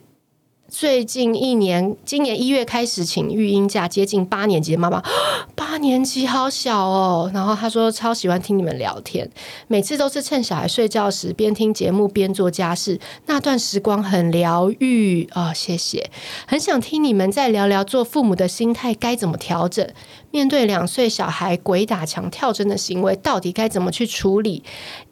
[0.70, 5.02] 最近一年，今年一月开始请育婴假，接近八年级的妈妈，
[5.56, 7.32] 八年级好小哦。
[7.34, 9.30] 然后她说超喜欢听你们聊天，
[9.68, 15.54] 每次都是趁小孩睡觉时边听节目边做家事，那段时光很疗愈啊。
[15.54, 16.12] 谢谢，
[16.46, 19.90] 很想听你们再聊聊做父母的心态该怎么调整，
[20.32, 24.64] 面对两岁小孩鬼打墙跳针的行为，到底该怎么去处理，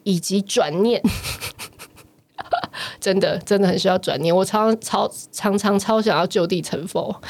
[0.03, 1.01] 以及转念。
[2.99, 7.21] 真的真的很需要转念，我常常超常常超想要就地成佛。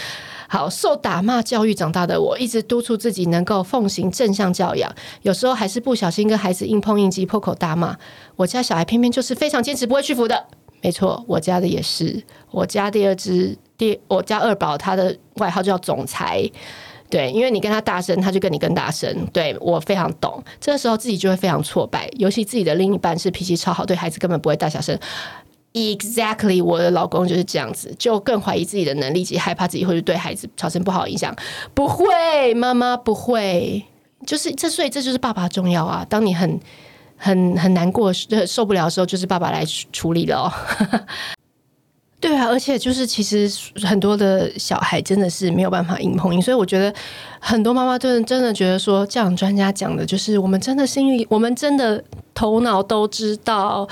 [0.47, 7.97] 好，受打骂教育长大的我，一直督促自己能够奉行正向教养，有时候还是不小心跟孩子硬碰硬及破口大骂。
[8.35, 10.45] 我家小孩偏偏就是非常坚持不会屈服的，
[10.81, 12.23] 没错，我家的也是。
[12.51, 16.49] 我家第二只第我家二宝，他的外号叫总裁。
[17.09, 19.27] 对，因为你跟他大声，他就跟你更大声。
[19.31, 24.97] 对，我非常懂，这个时候自己就会非常挫败，尤其自己的另一半是脾气超好，对孩子根本不会大小声。
[25.73, 31.35] Exactly，我的老公就是这样子，就更怀疑自己的能力，及害怕自己会对孩子造成不好影响。
[31.73, 33.85] 不会，妈妈不会，
[34.25, 36.05] 就是这，所以这就是爸爸重要啊。
[36.09, 36.59] 当你很
[37.17, 40.49] 很很难过、受不了的时候，就是爸爸来处理了。
[42.25, 43.47] 对啊，而且就是其实
[43.85, 46.91] 很多的小孩真的是没有办法硬碰硬，所以我觉得
[47.39, 52.03] 很多妈妈真的真的觉得说，教养专家讲的就是我们真的心里，我们真的
[52.33, 53.87] 头脑都知道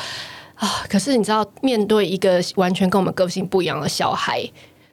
[0.55, 0.67] 啊。
[0.89, 4.43] 可是你知道，面对一个完全跟我们个性不一样的小孩，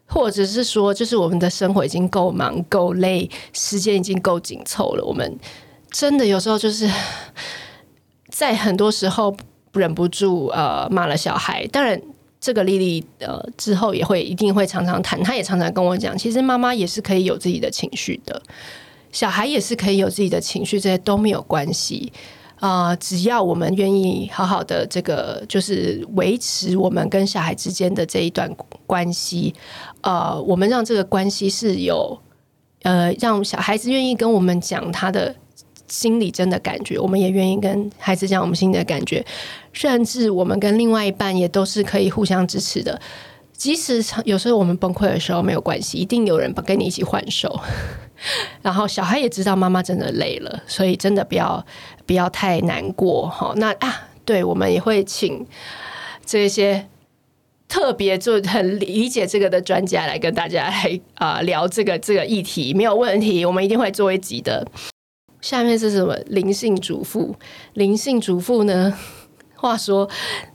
[0.05, 5.39] 或者是说，就是我们的生活已经够忙够累，时间已经够紧凑了，我们
[5.91, 6.87] 真的有时候就是
[8.29, 9.35] 在很多时候
[9.73, 11.99] 忍不住呃骂了小孩，当然。
[12.41, 18.41] 这个丽丽呃之后也会一定会常常谈，她也常常跟我讲，其实妈妈也是可以有自己的情绪的，
[19.13, 22.11] 小孩也是可以有自己的情绪，这些都没有关系
[22.61, 28.51] 啊、只要我们愿意好好的这个就是维持我们跟小孩之间的这一段
[28.87, 29.55] 关系，
[30.01, 32.19] 呃，我们让这个关系是有
[32.83, 35.35] 呃让小孩子愿意跟我们讲他的。
[35.91, 39.23] 心里真的感觉，我们也愿意跟孩子讲我们心里的感觉，
[39.73, 42.99] 甚至我们跟另外一半也都是可以互相支持的。
[43.53, 47.61] 即使有时候我们崩溃的时候没有关系，一定有人跟你一起换手。
[48.63, 51.63] 然后小孩也知道妈妈真的累了，所以真的不要
[52.07, 53.53] 不要太难过哈。
[53.57, 55.47] 那啊，对，我们也会请
[56.25, 56.87] 这些
[57.69, 64.67] 特别就很理解这个的专家来跟大家来啊、聊这个这个议题，没有问题，我们一定会做一集的。
[65.41, 66.15] 下面是什么？
[66.27, 67.35] 灵性主妇，
[67.75, 68.97] 灵性主妇呢？
[69.57, 70.09] 话说，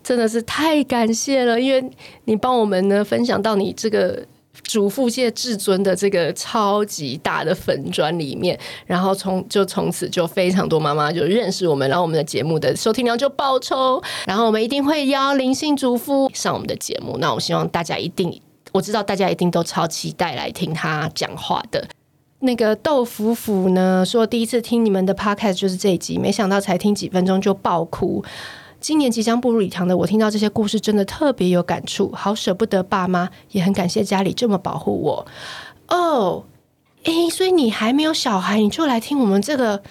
[0.04, 1.92] 真的是太感谢了，因为
[2.24, 4.26] 你帮我们呢分享到你这个
[4.64, 17.18] 主妇界至尊的这个超级大的粉专里面，然后从就从此就非常多妈妈就认识我们，然后我们的节目的收听量就爆冲，然后我们一定会邀灵性主妇上我们的节目。
[17.20, 21.88] 那我希望大家一定，我知道大家一定都超期待来听他讲话的。
[22.46, 28.24] 那个豆腐腐呢说，第一次听你们的 podcast 就是这一集，没想到才听几分钟就爆哭。
[28.80, 35.26] 今年即将步入礼堂的我，听到这些故事真的特别有感触，好舍不得爸妈，也很感谢家里这么保护我。
[35.88, 36.44] 哦，
[37.04, 39.82] 诶，所以你还没有小孩，你就来听我们这个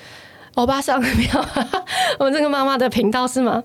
[0.55, 1.45] 欧巴桑的庙，
[2.21, 3.65] 我们这个妈妈的频道是吗？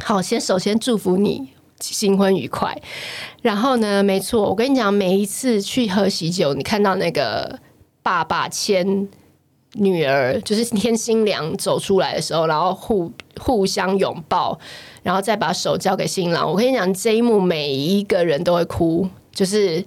[0.00, 1.48] 好，先首先祝福你
[1.80, 2.76] 新婚愉快。
[3.40, 7.58] 然后呢，没错，我跟你讲，每一次去喝喜酒，你看到那个。
[8.02, 9.08] 爸爸牵
[9.74, 14.58] 女儿，就是牵新娘走出来的时候，然后互互相拥抱，
[15.02, 16.50] 然后再把手交给新郎。
[16.50, 19.82] 我跟你讲，这一幕每一个人都会哭，就是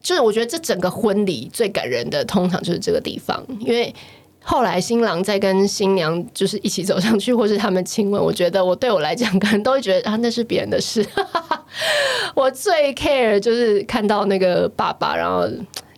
[0.00, 3.44] 就是，我觉得这整个婚礼最感人的，通常就是这个地方。
[3.60, 3.94] 因为
[4.42, 11.06] 后来新郎在跟新娘就是一起走上去，或是他们亲吻，我觉得我对我来讲，可能都会觉得啊，那是别人的事。
[12.34, 15.46] 我最 care 就是看到那个爸爸，然后。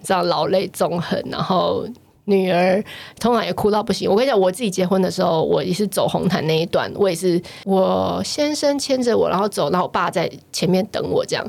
[0.07, 1.85] 这样劳累纵横，然后
[2.27, 2.81] 女儿
[3.19, 4.09] 通常也哭到不行。
[4.09, 11.45] 我跟你讲，我自己结婚的时候，我也是走红毯那一段，我也是我先生牵着我，然后走，然后我爸在前面等我这样。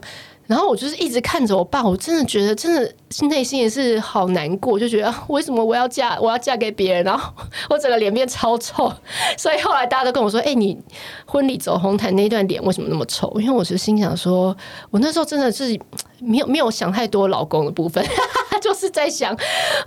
[0.47, 2.91] 然后我就是一直看着我爸，我真的觉得真的
[3.27, 7.31] 内心也是好难过，就觉得为什么我要嫁我要嫁给别人，然后
[7.69, 8.91] 我整个脸变超臭。
[9.37, 10.77] 所以后来大家都跟我说：“哎、你
[11.25, 14.55] 婚礼走红毯那段脸为什么那么臭？”因为我是心想说，
[14.89, 15.77] 我那时候真的是
[16.19, 18.01] 没有没有想太多老公的部分，
[18.61, 19.37] 就是在想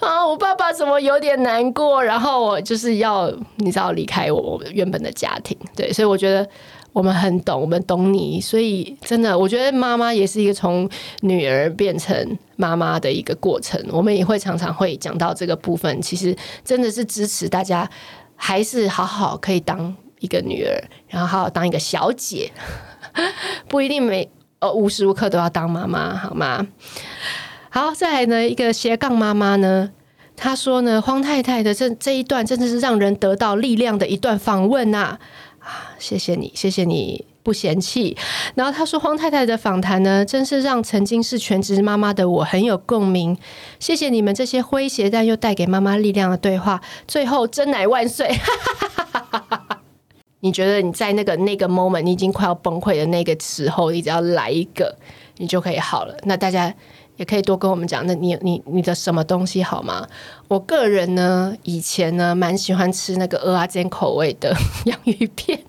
[0.00, 6.46] 啊，我爸爸怎么有点难过，然后我就是要你知道离开我原本的家庭，对，所以我觉得。
[6.92, 10.88] 我们很懂，我们懂你，所以真的，我觉得妈妈也是一个从
[11.20, 13.80] 女儿变成妈妈的一个过程。
[13.92, 17.88] 我们也会常常会讲到这个部分，其实真的是支持大家，
[18.34, 22.50] 还是好好可以当一个女儿，然后好好当一个小姐，
[23.68, 24.28] 不一定每
[24.58, 26.66] 呃无时无刻都要当妈妈，好吗？
[27.68, 29.92] 好，再来呢，一个斜杠妈妈呢，
[30.36, 35.20] 她说呢，荒太太的这这一段真的是让人得到力量的一段访问呐、啊。
[35.98, 38.16] 谢谢你，谢谢你不嫌弃。
[38.54, 43.36] 然后他说，荒太太的访谈呢，真是让曾经是全职妈妈的我很有共鸣。
[43.78, 46.80] 谢谢你们这些诙谐但又带给妈妈力量的对话。
[47.06, 48.30] 最后，真奶万岁！
[50.40, 54.96] 你觉得你在那个那个 moment，你已经快要崩溃的那个时候，你只要来一个，
[55.36, 56.16] 你就可以好了。
[56.24, 56.74] 那大家。
[57.20, 60.08] 也可以多跟我们讲，那你你你的什么东西好吗？
[60.48, 64.56] 我个人呢，以前呢蛮喜欢吃那个蚵仔煎口味的
[64.86, 65.60] 洋芋片，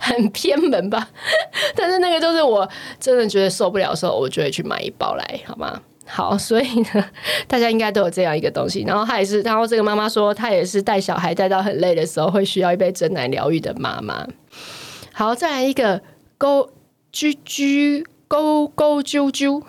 [0.00, 1.06] 很偏门吧？
[1.76, 2.66] 但是那个就是我
[2.98, 5.78] 真的觉得受不了的时候，我就会去买一包来，好吗？
[6.06, 7.04] 好，所以呢，
[7.46, 8.82] 大家应该都有这样一个东西。
[8.86, 14.26] 然后她也是，然后这个妈妈说，她也是带小孩带到很累的时候，会需要一杯珍奶疗愈的妈妈。
[15.12, 16.00] 好，再来一个
[16.38, 16.70] 勾
[17.12, 18.06] 居居。
[18.26, 19.62] 勾勾啾啾，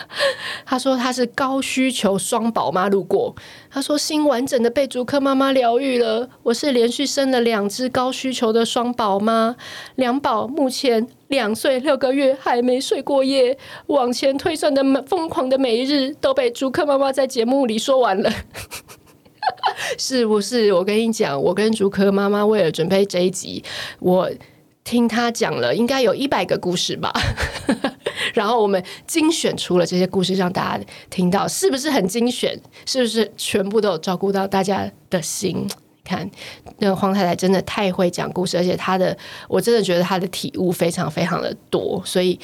[0.66, 3.34] 他说他是高需求双宝妈路过，
[3.70, 6.28] 他说心完整的被竹科妈妈疗愈了。
[6.42, 9.56] 我是连续生了两只高需求的双宝妈，
[9.94, 18.30] 两宝目前两岁六个月还没睡过夜，往前推算的疯狂的每一日都被竹科妈妈在节目里说完了，
[19.96, 20.72] 是不是？
[20.72, 23.62] 我跟你讲，我跟竹科妈妈为了准备这一集，
[24.00, 24.30] 我
[24.84, 27.12] 听他讲了应该有一百个故事吧。
[28.34, 32.58] 然后我们精选出了这些故事，让大家听到，是不是很精选？
[32.86, 35.66] 是不是全部都有照顾到大家的心？
[36.04, 36.28] 看，
[36.78, 39.16] 那个黄太太真的太会讲故事，而且她的，
[39.48, 42.38] 我真的觉得她的体悟非常非常的多，所以。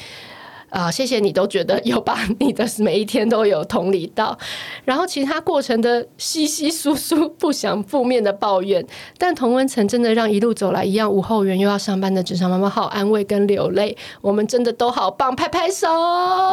[0.69, 4.37] 啊、谢谢你都觉得有把你的每一天都有同理到，
[4.85, 8.85] 然后其他过程的稀稀疏疏，不想负面的抱怨，
[9.17, 15.87] 但同温层真的让一路走来一样无后援又要上班的职场妈妈好安慰跟流泪，我们真的都好棒，拍拍手，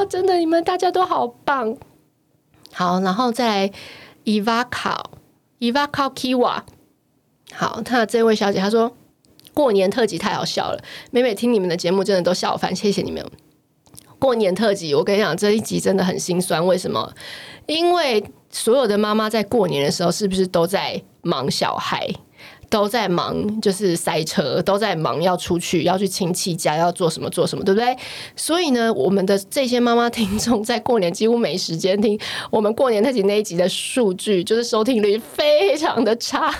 [0.09, 1.77] 真的你们大家都好棒。
[2.73, 3.73] 好，然后再来
[4.25, 5.11] 伊娃考
[5.59, 6.63] 伊娃考 Kiwa，
[7.53, 8.97] 好，他这位小姐她说
[9.53, 13.23] 过年特辑太好笑了，每每听你们的节目真的都笑翻，谢谢你们。
[14.27, 16.67] 过年特辑，我跟你讲，这一集真的很心酸。
[16.67, 17.15] 为什么？
[17.67, 22.05] 因为所有的妈妈在过年的时候，是不是都在忙小孩，
[22.69, 27.97] 都在忙就是塞车，都在忙要出去，要去亲戚家，要做什么做什么，对不对？
[28.35, 32.19] 所以呢，我们的这些妈妈听众在过年几乎没时间听
[32.51, 36.53] 我们过年特辑那一集的数据，就是收听率非常的差。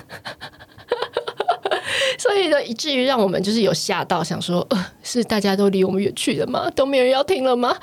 [2.19, 6.71] 所以呢，以至于让我们就是有吓到，想说，呃，是大家都离我们远去了吗？
[6.75, 7.77] 都没有人要听了吗？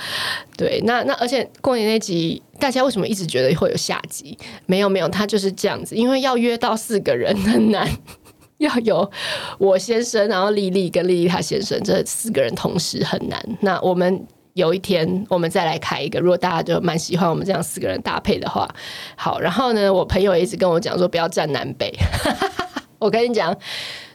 [0.57, 4.38] 对，那那而且过年那集，大家为什么一直觉得会有下集？
[4.66, 7.89] 没有没有，他就是这样子，因为要约到四个人很难，
[8.57, 9.09] 要有
[9.57, 13.41] 我先生，然后丽丽跟丽丽她先生这四个人同时很难。
[13.61, 18.68] 那我们有一天我们再来开一个，如果大家就蛮喜欢我们这样四个人搭配的话，
[19.16, 19.39] 好。
[19.39, 21.91] 然后呢，我朋友一直跟我讲说，不要站南北。
[23.04, 23.54] 我跟你讲，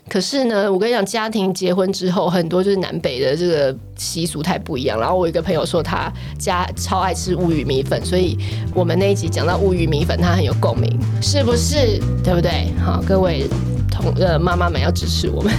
[0.08, 4.98] 可是呢，我跟你讲，家庭结婚之后，很多就是南北的这个习俗太不一样。
[4.98, 8.38] 然后我一个朋友说，他家超爱吃乌鱼米粉，所以
[8.74, 12.00] 我们那一集讲到乌鱼米粉，他很有共鸣，是不是？
[12.24, 12.72] 对不对？
[12.82, 13.46] 好，各位
[13.90, 15.52] 同呃妈妈们要支持我们。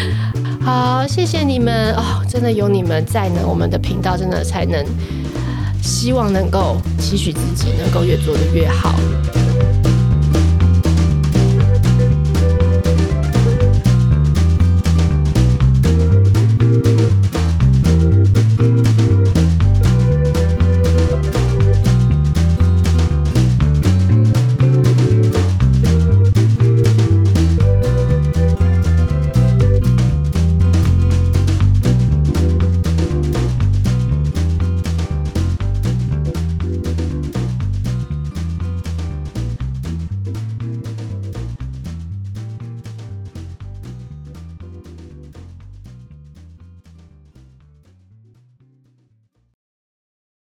[0.64, 4.82] 好，谢谢你们哦，真的有你们在呢，我们的频道真的才能
[5.82, 8.94] 希望能够期许自己能够越做的越好。